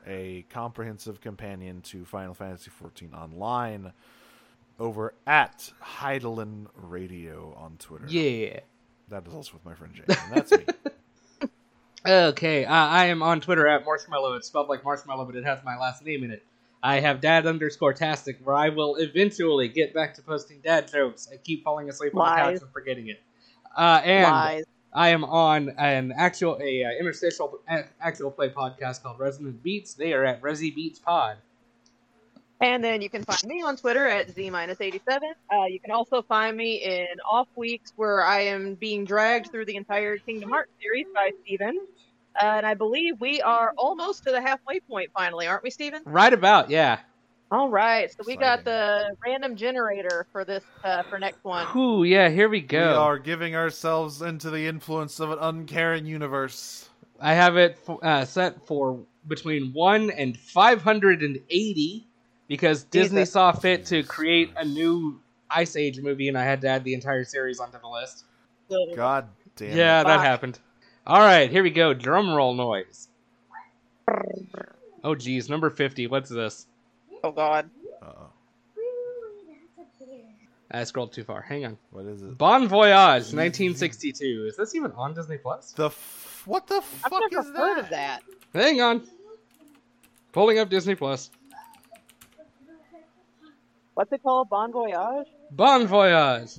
[0.05, 3.91] a comprehensive companion to Final Fantasy XIV Online
[4.79, 8.05] over at Hydaelyn Radio on Twitter.
[8.07, 8.59] Yeah.
[9.09, 10.03] That is also with my friend Jay.
[10.33, 10.65] That's me.
[12.07, 14.33] Okay, uh, I am on Twitter at Marshmallow.
[14.35, 16.45] It's spelled like marshmallow, but it has my last name in it.
[16.83, 21.27] I have dad underscore tastic, where I will eventually get back to posting dad jokes.
[21.31, 23.21] I keep falling asleep on the couch and forgetting it.
[23.75, 24.63] Uh, and Lies.
[24.93, 29.93] I am on an actual a uh, interstitial a- actual play podcast called Resonant Beats.
[29.93, 31.37] They are at Resi Beats Pod.
[32.61, 34.97] And then you can find me on Twitter at Z-87.
[35.51, 39.65] Uh, you can also find me in off weeks where I am being dragged through
[39.65, 41.77] the entire Kingdom Hearts series by Steven.
[42.39, 46.01] Uh, and I believe we are almost to the halfway point finally, aren't we, Steven?
[46.05, 46.99] Right about, yeah.
[47.51, 48.09] All right.
[48.11, 51.67] So we got the random generator for this uh, for next one.
[51.67, 52.89] Whew, yeah, here we go.
[52.89, 56.89] we are giving ourselves into the influence of an uncaring universe.
[57.19, 62.07] I have it f- uh, set for between 1 and 580
[62.47, 63.31] because Disney Jesus.
[63.31, 66.93] saw fit to create a new Ice Age movie and I had to add the
[66.93, 68.25] entire series onto the list.
[68.95, 70.05] God damn yeah, it.
[70.05, 70.25] that Fuck.
[70.25, 70.59] happened.
[71.07, 71.93] All right, here we go.
[71.93, 73.07] Drum roll noise.
[75.03, 76.07] Oh geez, number 50.
[76.07, 76.65] What's this?
[77.23, 77.69] Oh God.
[78.01, 78.27] Uh-oh.
[80.71, 81.41] I scrolled too far.
[81.41, 81.77] Hang on.
[81.91, 82.37] What is it?
[82.37, 84.45] Bon Voyage, 1962.
[84.49, 85.71] Is this even on Disney Plus?
[85.73, 87.79] The f- what the I've fuck never is heard that?
[87.79, 88.23] of that.
[88.53, 89.07] Hang on.
[90.31, 91.29] Pulling up Disney Plus.
[93.93, 94.49] What's it called?
[94.49, 95.27] Bon Voyage?
[95.51, 96.51] Bon Voyage.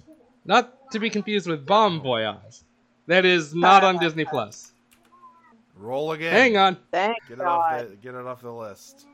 [0.44, 2.60] Not to be confused with Bomb Voyage.
[3.06, 4.72] That is not on Disney Plus.
[5.78, 6.32] Roll again.
[6.32, 6.76] Hang on.
[6.90, 7.90] Thank Get it off God.
[7.90, 9.06] the get it off the list.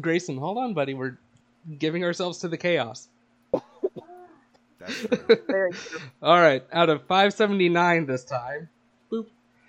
[0.00, 0.94] Grayson, hold on, buddy.
[0.94, 1.18] We're
[1.78, 3.08] giving ourselves to the chaos.
[4.78, 5.06] That's
[5.48, 5.70] true.
[6.22, 8.68] All right, out of 579 this time.
[9.10, 9.26] Boop.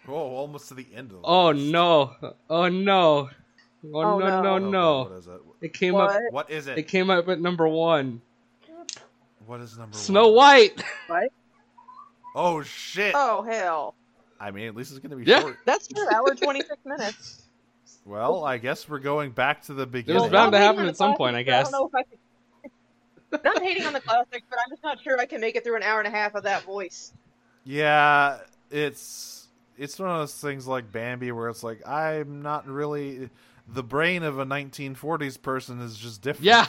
[0.08, 1.72] Oh, almost to the end of the Oh list.
[1.72, 2.16] no.
[2.50, 3.30] Oh no.
[3.94, 4.58] Oh, Oh, no, no.
[4.58, 5.04] no, no.
[5.04, 5.42] What is it?
[5.62, 6.10] It came What?
[6.16, 6.88] up What is it it?
[6.88, 8.22] came up at number 1.
[9.46, 10.04] What is number one?
[10.04, 10.36] Snow one?
[10.36, 10.84] White.
[12.42, 13.12] Oh shit!
[13.16, 13.96] Oh hell.
[14.40, 15.42] I mean, at least it's gonna be Yeah.
[15.42, 15.58] short.
[15.66, 16.08] That's true.
[16.10, 17.44] Hour twenty six minutes.
[18.06, 20.24] Well, I guess we're going back to the beginning.
[20.24, 20.32] It beginning.
[20.32, 21.68] was bound to happen at some the point, I guess.
[21.68, 23.42] I don't know if I can...
[23.44, 25.76] Not hating on the classics, but I'm just not sure I can make it through
[25.76, 27.14] an hour and a half of that voice.
[27.66, 28.38] Yeah,
[28.72, 29.48] it's
[29.78, 33.30] it's one of those things like Bambi where it's like I'm not really
[33.68, 36.46] the brain of a 1940s person is just different.
[36.46, 36.66] Yeah.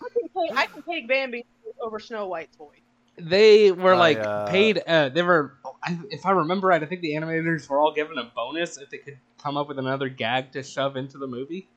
[0.00, 1.44] I can take, I can take Bambi
[1.80, 2.80] over Snow White's voice.
[3.16, 4.82] They were I, like uh, paid.
[4.86, 5.54] Uh, they were,
[6.10, 8.98] if I remember right, I think the animators were all given a bonus if they
[8.98, 11.68] could come up with another gag to shove into the movie.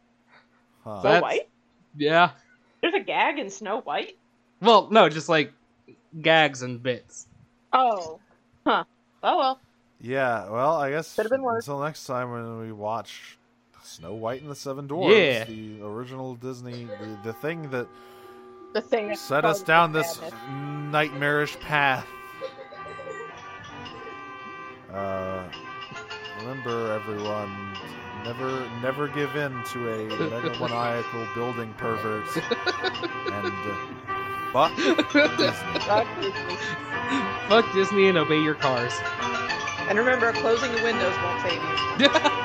[0.84, 1.02] Huh.
[1.02, 1.49] Snow White?
[1.98, 2.32] Yeah.
[2.82, 4.18] There's a gag in Snow White?
[4.62, 5.52] Well, no, just like
[6.22, 7.28] gags and bits.
[7.74, 8.20] Oh.
[8.66, 8.86] Huh.
[9.24, 9.60] Oh well.
[9.99, 11.66] Yeah, well, I guess Could've been worse.
[11.68, 13.38] until next time when we watch
[13.84, 15.45] Snow White and the Seven Dwarfs, Yeah.
[15.45, 17.88] the original Disney, the, the thing that
[18.76, 20.91] The thing that set us down this madness.
[20.91, 22.06] nightmarish path.
[24.91, 25.45] Uh,
[26.41, 27.73] remember, everyone,
[28.26, 32.26] never, never give in to a megalomaniacal building pervert,
[33.31, 35.80] and uh, fuck Disney.
[35.80, 36.57] Fuck Disney.
[37.47, 38.91] Fuck Disney and obey your cars.
[39.88, 41.61] And remember, closing the windows won't save
[42.02, 42.41] you.